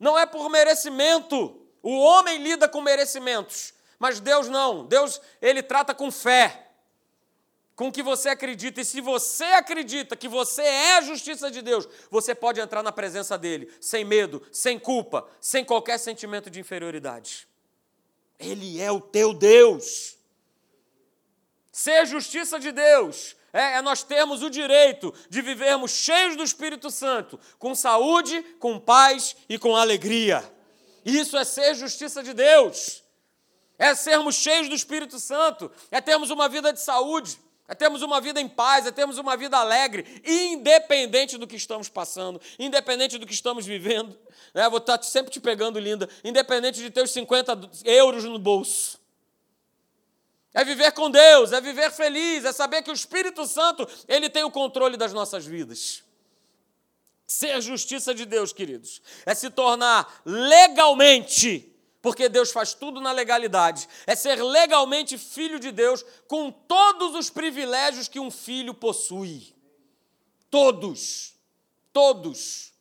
Não 0.00 0.18
é 0.18 0.24
por 0.24 0.48
merecimento. 0.48 1.60
O 1.82 1.98
homem 1.98 2.38
lida 2.38 2.66
com 2.66 2.80
merecimentos, 2.80 3.74
mas 3.98 4.20
Deus 4.20 4.48
não. 4.48 4.86
Deus, 4.86 5.20
ele 5.42 5.62
trata 5.62 5.94
com 5.94 6.10
fé, 6.10 6.70
com 7.76 7.92
que 7.92 8.02
você 8.02 8.30
acredita. 8.30 8.80
E 8.80 8.86
se 8.86 9.02
você 9.02 9.44
acredita 9.44 10.16
que 10.16 10.28
você 10.28 10.62
é 10.62 10.96
a 10.96 11.02
justiça 11.02 11.50
de 11.50 11.60
Deus, 11.60 11.86
você 12.10 12.34
pode 12.34 12.58
entrar 12.60 12.82
na 12.82 12.90
presença 12.90 13.36
dele, 13.36 13.70
sem 13.82 14.02
medo, 14.02 14.42
sem 14.50 14.78
culpa, 14.78 15.28
sem 15.42 15.62
qualquer 15.62 15.98
sentimento 15.98 16.48
de 16.48 16.58
inferioridade. 16.58 17.46
Ele 18.38 18.80
é 18.80 18.90
o 18.90 18.98
teu 18.98 19.34
Deus. 19.34 20.16
Ser 21.70 22.06
justiça 22.06 22.58
de 22.58 22.72
Deus 22.72 23.36
é, 23.52 23.74
é 23.74 23.82
nós 23.82 24.02
termos 24.02 24.42
o 24.42 24.50
direito 24.50 25.12
de 25.28 25.40
vivermos 25.40 25.90
cheios 25.90 26.36
do 26.36 26.42
Espírito 26.42 26.90
Santo, 26.90 27.38
com 27.58 27.74
saúde, 27.74 28.42
com 28.58 28.78
paz 28.78 29.36
e 29.48 29.58
com 29.58 29.76
alegria. 29.76 30.44
Isso 31.04 31.36
é 31.36 31.44
ser 31.44 31.74
justiça 31.74 32.22
de 32.22 32.34
Deus. 32.34 33.02
É 33.78 33.94
sermos 33.94 34.34
cheios 34.34 34.68
do 34.68 34.74
Espírito 34.74 35.18
Santo, 35.20 35.70
é 35.90 36.00
termos 36.00 36.30
uma 36.30 36.48
vida 36.48 36.72
de 36.72 36.80
saúde, 36.80 37.38
é 37.68 37.74
termos 37.74 38.02
uma 38.02 38.20
vida 38.20 38.40
em 38.40 38.48
paz, 38.48 38.86
é 38.86 38.90
termos 38.90 39.18
uma 39.18 39.36
vida 39.36 39.56
alegre, 39.56 40.20
independente 40.26 41.38
do 41.38 41.46
que 41.46 41.54
estamos 41.54 41.88
passando, 41.88 42.40
independente 42.58 43.18
do 43.18 43.26
que 43.26 43.32
estamos 43.32 43.64
vivendo. 43.64 44.18
Né? 44.52 44.68
Vou 44.68 44.78
estar 44.78 45.00
sempre 45.02 45.30
te 45.30 45.38
pegando, 45.38 45.78
linda, 45.78 46.08
independente 46.24 46.80
de 46.80 46.90
ter 46.90 47.02
os 47.02 47.10
50 47.12 47.70
euros 47.84 48.24
no 48.24 48.38
bolso. 48.38 48.97
É 50.58 50.64
viver 50.64 50.90
com 50.90 51.08
Deus, 51.08 51.52
é 51.52 51.60
viver 51.60 51.88
feliz, 51.92 52.44
é 52.44 52.50
saber 52.50 52.82
que 52.82 52.90
o 52.90 52.92
Espírito 52.92 53.46
Santo, 53.46 53.88
ele 54.08 54.28
tem 54.28 54.42
o 54.42 54.50
controle 54.50 54.96
das 54.96 55.12
nossas 55.12 55.46
vidas. 55.46 56.02
Ser 57.28 57.60
justiça 57.60 58.12
de 58.12 58.26
Deus, 58.26 58.52
queridos, 58.52 59.00
é 59.24 59.36
se 59.36 59.50
tornar 59.50 60.20
legalmente, 60.24 61.72
porque 62.02 62.28
Deus 62.28 62.50
faz 62.50 62.74
tudo 62.74 63.00
na 63.00 63.12
legalidade, 63.12 63.88
é 64.04 64.16
ser 64.16 64.42
legalmente 64.42 65.16
filho 65.16 65.60
de 65.60 65.70
Deus 65.70 66.04
com 66.26 66.50
todos 66.50 67.14
os 67.14 67.30
privilégios 67.30 68.08
que 68.08 68.18
um 68.18 68.28
filho 68.30 68.74
possui. 68.74 69.54
Todos. 70.50 71.36
Todos. 71.92 72.72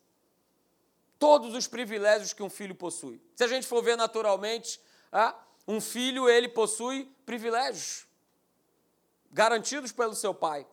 Todos 1.19 1.53
os 1.53 1.67
privilégios 1.67 2.33
que 2.33 2.41
um 2.41 2.49
filho 2.49 2.73
possui. 2.73 3.21
Se 3.35 3.43
a 3.43 3.47
gente 3.47 3.67
for 3.67 3.83
ver 3.83 3.95
naturalmente, 3.95 4.79
ah, 5.11 5.35
um 5.67 5.81
filho 5.81 6.29
ele 6.29 6.47
possui 6.47 7.11
privilégios 7.25 8.07
garantidos 9.31 9.91
pelo 9.91 10.15
seu 10.15 10.33
pai. 10.33 10.65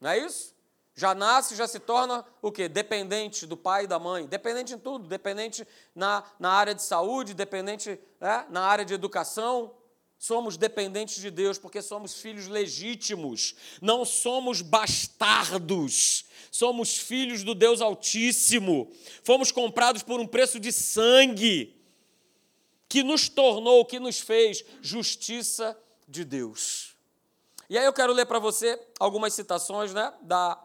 Não 0.00 0.10
é 0.10 0.18
isso? 0.18 0.54
Já 0.94 1.14
nasce, 1.14 1.56
já 1.56 1.66
se 1.66 1.78
torna 1.78 2.24
o 2.42 2.52
quê? 2.52 2.68
Dependente 2.68 3.46
do 3.46 3.56
pai 3.56 3.84
e 3.84 3.86
da 3.86 3.98
mãe. 3.98 4.26
Dependente 4.26 4.74
em 4.74 4.78
tudo, 4.78 5.08
dependente 5.08 5.66
na, 5.94 6.22
na 6.38 6.50
área 6.50 6.74
de 6.74 6.82
saúde, 6.82 7.32
dependente 7.32 7.98
né, 8.20 8.44
na 8.50 8.62
área 8.62 8.84
de 8.84 8.92
educação. 8.92 9.74
Somos 10.18 10.56
dependentes 10.56 11.20
de 11.20 11.30
Deus 11.30 11.58
porque 11.58 11.80
somos 11.80 12.14
filhos 12.14 12.46
legítimos, 12.46 13.56
não 13.80 14.04
somos 14.04 14.60
bastardos, 14.60 16.26
somos 16.50 16.96
filhos 16.96 17.42
do 17.42 17.54
Deus 17.54 17.80
Altíssimo. 17.80 18.92
Fomos 19.24 19.50
comprados 19.50 20.02
por 20.02 20.20
um 20.20 20.26
preço 20.26 20.60
de 20.60 20.70
sangue 20.70 21.81
que 22.92 23.02
nos 23.02 23.26
tornou, 23.26 23.86
que 23.86 23.98
nos 23.98 24.20
fez 24.20 24.62
justiça 24.82 25.74
de 26.06 26.26
Deus. 26.26 26.94
E 27.70 27.78
aí 27.78 27.86
eu 27.86 27.92
quero 27.94 28.12
ler 28.12 28.26
para 28.26 28.38
você 28.38 28.78
algumas 29.00 29.32
citações 29.32 29.94
né, 29.94 30.12
da, 30.20 30.62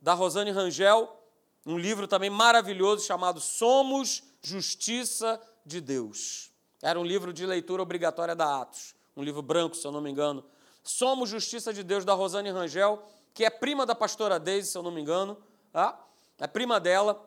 da 0.00 0.14
Rosane 0.14 0.52
Rangel, 0.52 1.20
um 1.66 1.76
livro 1.76 2.06
também 2.06 2.30
maravilhoso 2.30 3.04
chamado 3.04 3.40
Somos 3.40 4.22
Justiça 4.40 5.40
de 5.66 5.80
Deus. 5.80 6.52
Era 6.80 6.96
um 6.96 7.04
livro 7.04 7.32
de 7.32 7.44
leitura 7.44 7.82
obrigatória 7.82 8.36
da 8.36 8.60
Atos, 8.60 8.94
um 9.16 9.24
livro 9.24 9.42
branco, 9.42 9.74
se 9.74 9.84
eu 9.84 9.90
não 9.90 10.00
me 10.00 10.12
engano. 10.12 10.44
Somos 10.84 11.28
Justiça 11.28 11.74
de 11.74 11.82
Deus, 11.82 12.04
da 12.04 12.14
Rosane 12.14 12.52
Rangel, 12.52 13.02
que 13.34 13.44
é 13.44 13.50
prima 13.50 13.84
da 13.84 13.96
pastora 13.96 14.38
Deise, 14.38 14.70
se 14.70 14.78
eu 14.78 14.82
não 14.84 14.92
me 14.92 15.00
engano. 15.00 15.36
Tá? 15.72 15.98
É 16.38 16.46
prima 16.46 16.78
dela. 16.78 17.20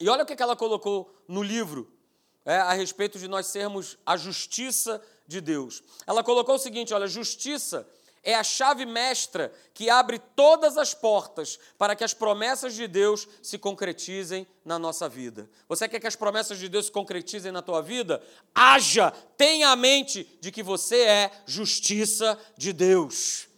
E 0.00 0.08
olha 0.08 0.22
o 0.22 0.26
que 0.26 0.42
ela 0.42 0.56
colocou 0.56 1.14
no 1.28 1.42
livro 1.42 1.99
é, 2.44 2.56
a 2.56 2.72
respeito 2.72 3.18
de 3.18 3.28
nós 3.28 3.46
sermos 3.46 3.98
a 4.04 4.16
justiça 4.16 5.00
de 5.26 5.40
Deus. 5.40 5.82
Ela 6.06 6.24
colocou 6.24 6.54
o 6.54 6.58
seguinte: 6.58 6.94
olha, 6.94 7.06
justiça 7.06 7.86
é 8.22 8.34
a 8.34 8.44
chave 8.44 8.84
mestra 8.84 9.52
que 9.72 9.88
abre 9.88 10.18
todas 10.36 10.76
as 10.76 10.92
portas 10.92 11.58
para 11.78 11.96
que 11.96 12.04
as 12.04 12.12
promessas 12.12 12.74
de 12.74 12.86
Deus 12.86 13.26
se 13.42 13.56
concretizem 13.56 14.46
na 14.64 14.78
nossa 14.78 15.08
vida. 15.08 15.48
Você 15.68 15.88
quer 15.88 16.00
que 16.00 16.06
as 16.06 16.16
promessas 16.16 16.58
de 16.58 16.68
Deus 16.68 16.86
se 16.86 16.92
concretizem 16.92 17.50
na 17.50 17.62
tua 17.62 17.80
vida? 17.80 18.22
Haja, 18.54 19.10
tenha 19.36 19.70
a 19.70 19.76
mente 19.76 20.38
de 20.40 20.52
que 20.52 20.62
você 20.62 21.02
é 21.02 21.30
justiça 21.46 22.38
de 22.58 22.72
Deus. 22.72 23.49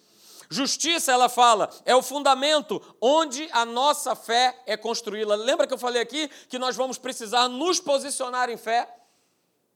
Justiça, 0.53 1.11
ela 1.11 1.29
fala, 1.29 1.71
é 1.85 1.97
o 1.97 2.03
fundamento 2.03 2.81
onde 3.01 3.49
a 3.53 3.65
nossa 3.65 4.15
fé 4.15 4.63
é 4.67 4.77
construída. 4.77 5.35
Lembra 5.35 5.67
que 5.67 5.73
eu 5.73 5.79
falei 5.79 6.03
aqui 6.03 6.29
que 6.49 6.59
nós 6.59 6.77
vamos 6.77 6.99
precisar 6.99 7.49
nos 7.49 7.81
posicionar 7.81 8.51
em 8.51 8.57
fé? 8.57 8.89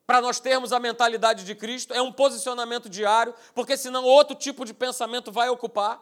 para 0.06 0.20
nós 0.20 0.38
termos 0.38 0.72
a 0.72 0.78
mentalidade 0.78 1.44
de 1.44 1.52
Cristo, 1.52 1.92
é 1.92 2.00
um 2.00 2.12
posicionamento 2.12 2.88
diário, 2.88 3.34
porque 3.52 3.76
senão 3.76 4.04
outro 4.04 4.36
tipo 4.36 4.64
de 4.64 4.72
pensamento 4.72 5.32
vai 5.32 5.48
ocupar. 5.48 6.00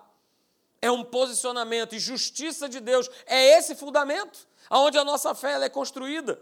É 0.83 0.91
um 0.91 1.03
posicionamento, 1.03 1.95
e 1.95 1.99
justiça 1.99 2.69
de 2.69 2.81
Deus 2.81 3.09
é 3.25 3.57
esse 3.57 3.75
fundamento, 3.75 4.47
aonde 4.69 4.99
a 4.99 5.05
nossa 5.05 5.35
fé 5.35 5.55
é 5.65 5.71
construída. 5.71 6.39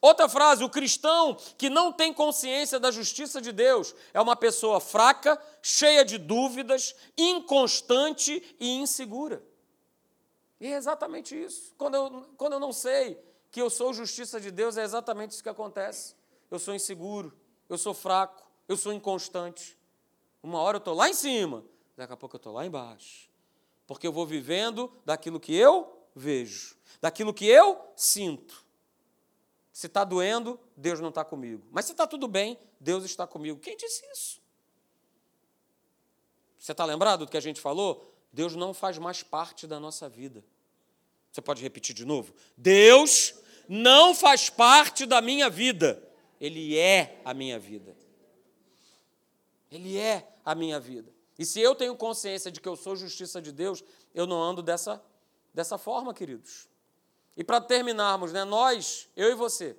Outra 0.00 0.28
frase: 0.28 0.64
o 0.64 0.70
cristão 0.70 1.36
que 1.56 1.70
não 1.70 1.92
tem 1.92 2.12
consciência 2.12 2.78
da 2.78 2.90
justiça 2.90 3.40
de 3.40 3.52
Deus 3.52 3.94
é 4.12 4.20
uma 4.20 4.36
pessoa 4.36 4.80
fraca, 4.80 5.40
cheia 5.62 6.04
de 6.04 6.18
dúvidas, 6.18 6.94
inconstante 7.16 8.56
e 8.58 8.70
insegura. 8.76 9.42
E 10.60 10.66
é 10.66 10.76
exatamente 10.76 11.40
isso. 11.40 11.74
Quando 11.78 11.94
eu, 11.94 12.26
quando 12.36 12.52
eu 12.54 12.60
não 12.60 12.72
sei 12.72 13.18
que 13.50 13.60
eu 13.60 13.70
sou 13.70 13.92
justiça 13.92 14.40
de 14.40 14.50
Deus, 14.50 14.76
é 14.76 14.84
exatamente 14.84 15.32
isso 15.32 15.42
que 15.42 15.48
acontece 15.48 16.20
eu 16.50 16.58
sou 16.58 16.74
inseguro, 16.74 17.32
eu 17.68 17.78
sou 17.78 17.94
fraco, 17.94 18.50
eu 18.66 18.76
sou 18.76 18.92
inconstante. 18.92 19.78
Uma 20.42 20.58
hora 20.60 20.76
eu 20.76 20.80
estou 20.80 20.94
lá 20.94 21.08
em 21.08 21.14
cima, 21.14 21.64
daqui 21.96 22.12
a 22.12 22.16
pouco 22.16 22.36
eu 22.36 22.38
estou 22.38 22.52
lá 22.52 22.66
embaixo. 22.66 23.30
Porque 23.86 24.06
eu 24.06 24.12
vou 24.12 24.26
vivendo 24.26 24.92
daquilo 25.04 25.38
que 25.38 25.54
eu 25.54 26.08
vejo, 26.14 26.76
daquilo 27.00 27.32
que 27.32 27.46
eu 27.46 27.78
sinto. 27.94 28.66
Se 29.80 29.86
está 29.86 30.04
doendo, 30.04 30.60
Deus 30.76 31.00
não 31.00 31.08
está 31.08 31.24
comigo. 31.24 31.66
Mas 31.70 31.86
se 31.86 31.92
está 31.92 32.06
tudo 32.06 32.28
bem, 32.28 32.58
Deus 32.78 33.02
está 33.02 33.26
comigo. 33.26 33.58
Quem 33.58 33.78
disse 33.78 34.04
isso? 34.12 34.38
Você 36.58 36.72
está 36.72 36.84
lembrado 36.84 37.24
do 37.24 37.30
que 37.30 37.36
a 37.38 37.40
gente 37.40 37.58
falou? 37.58 38.14
Deus 38.30 38.54
não 38.54 38.74
faz 38.74 38.98
mais 38.98 39.22
parte 39.22 39.66
da 39.66 39.80
nossa 39.80 40.06
vida. 40.06 40.44
Você 41.32 41.40
pode 41.40 41.62
repetir 41.62 41.94
de 41.94 42.04
novo? 42.04 42.34
Deus 42.58 43.34
não 43.66 44.14
faz 44.14 44.50
parte 44.50 45.06
da 45.06 45.22
minha 45.22 45.48
vida. 45.48 46.06
Ele 46.38 46.76
é 46.76 47.18
a 47.24 47.32
minha 47.32 47.58
vida. 47.58 47.96
Ele 49.72 49.96
é 49.96 50.30
a 50.44 50.54
minha 50.54 50.78
vida. 50.78 51.10
E 51.38 51.46
se 51.46 51.58
eu 51.58 51.74
tenho 51.74 51.96
consciência 51.96 52.52
de 52.52 52.60
que 52.60 52.68
eu 52.68 52.76
sou 52.76 52.94
justiça 52.96 53.40
de 53.40 53.50
Deus, 53.50 53.82
eu 54.14 54.26
não 54.26 54.42
ando 54.42 54.62
dessa, 54.62 55.02
dessa 55.54 55.78
forma, 55.78 56.12
queridos. 56.12 56.68
E 57.36 57.44
para 57.44 57.60
terminarmos, 57.60 58.32
né, 58.32 58.44
nós, 58.44 59.08
eu 59.16 59.30
e 59.30 59.34
você, 59.34 59.76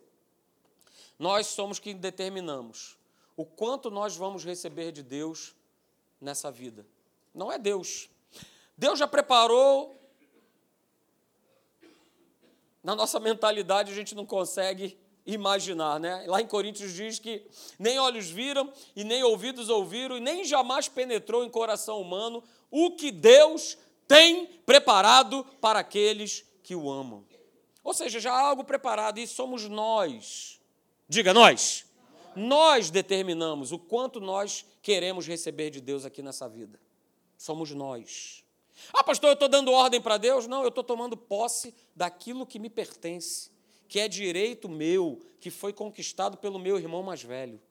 nós 1.19 1.47
somos 1.47 1.79
quem 1.79 1.95
determinamos 1.95 2.97
o 3.35 3.45
quanto 3.45 3.89
nós 3.89 4.15
vamos 4.15 4.43
receber 4.43 4.91
de 4.91 5.01
Deus 5.01 5.55
nessa 6.19 6.51
vida. 6.51 6.85
Não 7.33 7.51
é 7.51 7.57
Deus. 7.57 8.09
Deus 8.77 8.99
já 8.99 9.07
preparou. 9.07 9.95
Na 12.83 12.95
nossa 12.95 13.19
mentalidade, 13.19 13.91
a 13.91 13.95
gente 13.95 14.15
não 14.15 14.25
consegue 14.25 14.97
imaginar, 15.25 15.99
né? 15.99 16.23
Lá 16.27 16.41
em 16.41 16.47
Coríntios 16.47 16.93
diz 16.93 17.19
que 17.19 17.45
nem 17.77 17.99
olhos 17.99 18.29
viram 18.29 18.71
e 18.95 19.03
nem 19.03 19.23
ouvidos 19.23 19.69
ouviram 19.69 20.17
e 20.17 20.19
nem 20.19 20.43
jamais 20.43 20.87
penetrou 20.87 21.43
em 21.43 21.49
coração 21.49 22.01
humano 22.01 22.43
o 22.71 22.95
que 22.95 23.11
Deus 23.11 23.77
tem 24.07 24.47
preparado 24.65 25.43
para 25.61 25.79
aqueles 25.79 26.43
que 26.63 26.75
o 26.75 26.91
amam. 26.91 27.23
Ou 27.83 27.93
seja, 27.93 28.19
já 28.19 28.31
há 28.33 28.39
algo 28.39 28.63
preparado 28.63 29.19
e 29.19 29.27
somos 29.27 29.67
nós. 29.67 30.59
Diga 31.07 31.33
nós. 31.33 31.85
Nós 32.35 32.89
determinamos 32.89 33.71
o 33.71 33.79
quanto 33.79 34.19
nós 34.19 34.65
queremos 34.81 35.27
receber 35.27 35.69
de 35.69 35.81
Deus 35.81 36.05
aqui 36.05 36.21
nessa 36.21 36.47
vida. 36.47 36.79
Somos 37.37 37.71
nós. 37.71 38.43
Ah, 38.93 39.03
pastor, 39.03 39.29
eu 39.29 39.33
estou 39.33 39.49
dando 39.49 39.71
ordem 39.71 40.01
para 40.01 40.17
Deus? 40.17 40.47
Não, 40.47 40.61
eu 40.61 40.69
estou 40.69 40.83
tomando 40.83 41.17
posse 41.17 41.73
daquilo 41.95 42.45
que 42.45 42.59
me 42.59 42.69
pertence 42.69 43.51
que 43.91 43.99
é 43.99 44.07
direito 44.07 44.69
meu, 44.69 45.19
que 45.41 45.51
foi 45.51 45.73
conquistado 45.73 46.37
pelo 46.37 46.57
meu 46.57 46.79
irmão 46.79 47.03
mais 47.03 47.21
velho. 47.21 47.61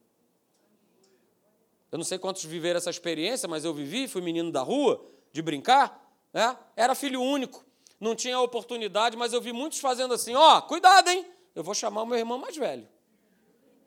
Eu 1.90 1.96
não 1.96 2.04
sei 2.04 2.18
quantos 2.18 2.44
viveram 2.44 2.76
essa 2.76 2.90
experiência, 2.90 3.48
mas 3.48 3.64
eu 3.64 3.72
vivi, 3.72 4.06
fui 4.06 4.20
menino 4.20 4.52
da 4.52 4.60
rua, 4.60 5.02
de 5.32 5.40
brincar, 5.40 6.14
né? 6.30 6.58
era 6.76 6.94
filho 6.94 7.22
único, 7.22 7.64
não 8.00 8.16
tinha 8.16 8.40
oportunidade, 8.40 9.16
mas 9.16 9.32
eu 9.32 9.40
vi 9.40 9.52
muitos 9.52 9.78
fazendo 9.78 10.14
assim: 10.14 10.34
ó, 10.34 10.58
oh, 10.58 10.62
cuidado, 10.62 11.08
hein? 11.10 11.26
Eu 11.54 11.62
vou 11.62 11.74
chamar 11.74 12.02
o 12.02 12.06
meu 12.06 12.18
irmão 12.18 12.38
mais 12.38 12.56
velho. 12.56 12.88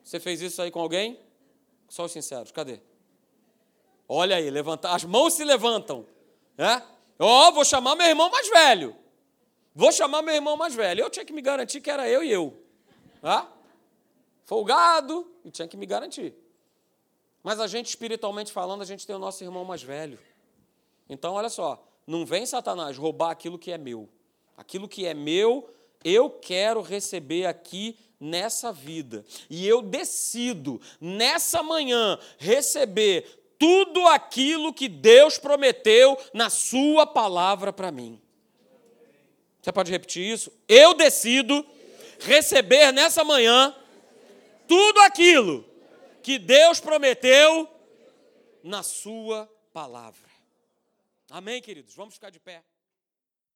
Você 0.04 0.20
fez 0.20 0.42
isso 0.42 0.62
aí 0.62 0.70
com 0.70 0.80
alguém? 0.80 1.20
Só 1.90 2.06
os 2.06 2.12
sinceros, 2.12 2.52
cadê? 2.52 2.80
Olha 4.08 4.36
aí, 4.36 4.50
levanta, 4.50 4.90
as 4.90 5.04
mãos 5.04 5.34
se 5.34 5.44
levantam. 5.44 6.06
Né? 6.58 6.84
Ó, 7.18 7.48
oh, 7.48 7.52
vou 7.52 7.66
chamar 7.66 7.96
meu 7.96 8.06
irmão 8.06 8.30
mais 8.30 8.48
velho. 8.50 8.96
Vou 9.74 9.92
chamar 9.92 10.22
meu 10.22 10.36
irmão 10.36 10.56
mais 10.56 10.76
velho. 10.76 11.02
Eu 11.02 11.10
tinha 11.10 11.26
que 11.26 11.34
me 11.34 11.42
garantir 11.42 11.82
que 11.82 11.90
era 11.90 12.08
eu 12.08 12.24
e 12.24 12.32
eu. 12.32 12.62
Tá? 13.22 13.50
Folgado, 14.44 15.26
e 15.44 15.50
tinha 15.50 15.68
que 15.68 15.78
me 15.78 15.86
garantir. 15.86 16.36
Mas 17.42 17.60
a 17.60 17.68
gente, 17.68 17.88
espiritualmente 17.88 18.52
falando, 18.52 18.82
a 18.82 18.86
gente 18.86 19.08
tem 19.08 19.16
o 19.16 19.20
nosso 19.20 19.44
irmão 19.44 19.66
mais 19.66 19.82
velho. 19.82 20.20
Então, 21.10 21.34
olha 21.34 21.50
só, 21.50 21.84
não 22.06 22.26
vem 22.26 22.46
Satanás 22.46 22.98
roubar 22.98 23.32
aquilo 23.32 23.58
que 23.58 23.72
é 23.72 23.78
meu. 23.78 24.10
Aquilo 24.58 24.88
que 24.88 25.06
é 25.06 25.14
meu, 25.14 25.70
eu 26.04 26.30
quero 26.30 26.82
receber 26.82 27.46
aqui 27.46 27.98
nessa 28.20 28.72
vida. 28.72 29.26
E 29.50 29.68
eu 29.68 29.82
decido, 29.82 30.80
nessa 31.00 31.64
manhã, 31.64 32.18
receber 32.38 33.26
tudo 33.58 34.06
aquilo 34.08 34.74
que 34.74 34.88
Deus 34.88 35.38
prometeu 35.38 36.18
na 36.34 36.50
Sua 36.50 37.08
palavra 37.08 37.72
para 37.72 37.92
mim. 37.92 38.20
Você 39.62 39.72
pode 39.72 39.92
repetir 39.92 40.24
isso? 40.34 40.52
Eu 40.68 40.94
decido 40.94 41.66
receber 42.20 42.92
nessa 42.92 43.24
manhã 43.24 43.74
tudo 44.68 45.00
aquilo 45.02 45.66
que 46.22 46.38
Deus 46.38 46.80
prometeu 46.80 47.68
na 48.62 48.84
Sua 48.84 49.50
palavra. 49.72 50.33
Amém, 51.34 51.64
queridos? 51.64 51.96
Vamos 51.96 52.14
ficar 52.14 52.30
de 52.30 52.40
pé. 52.40 52.64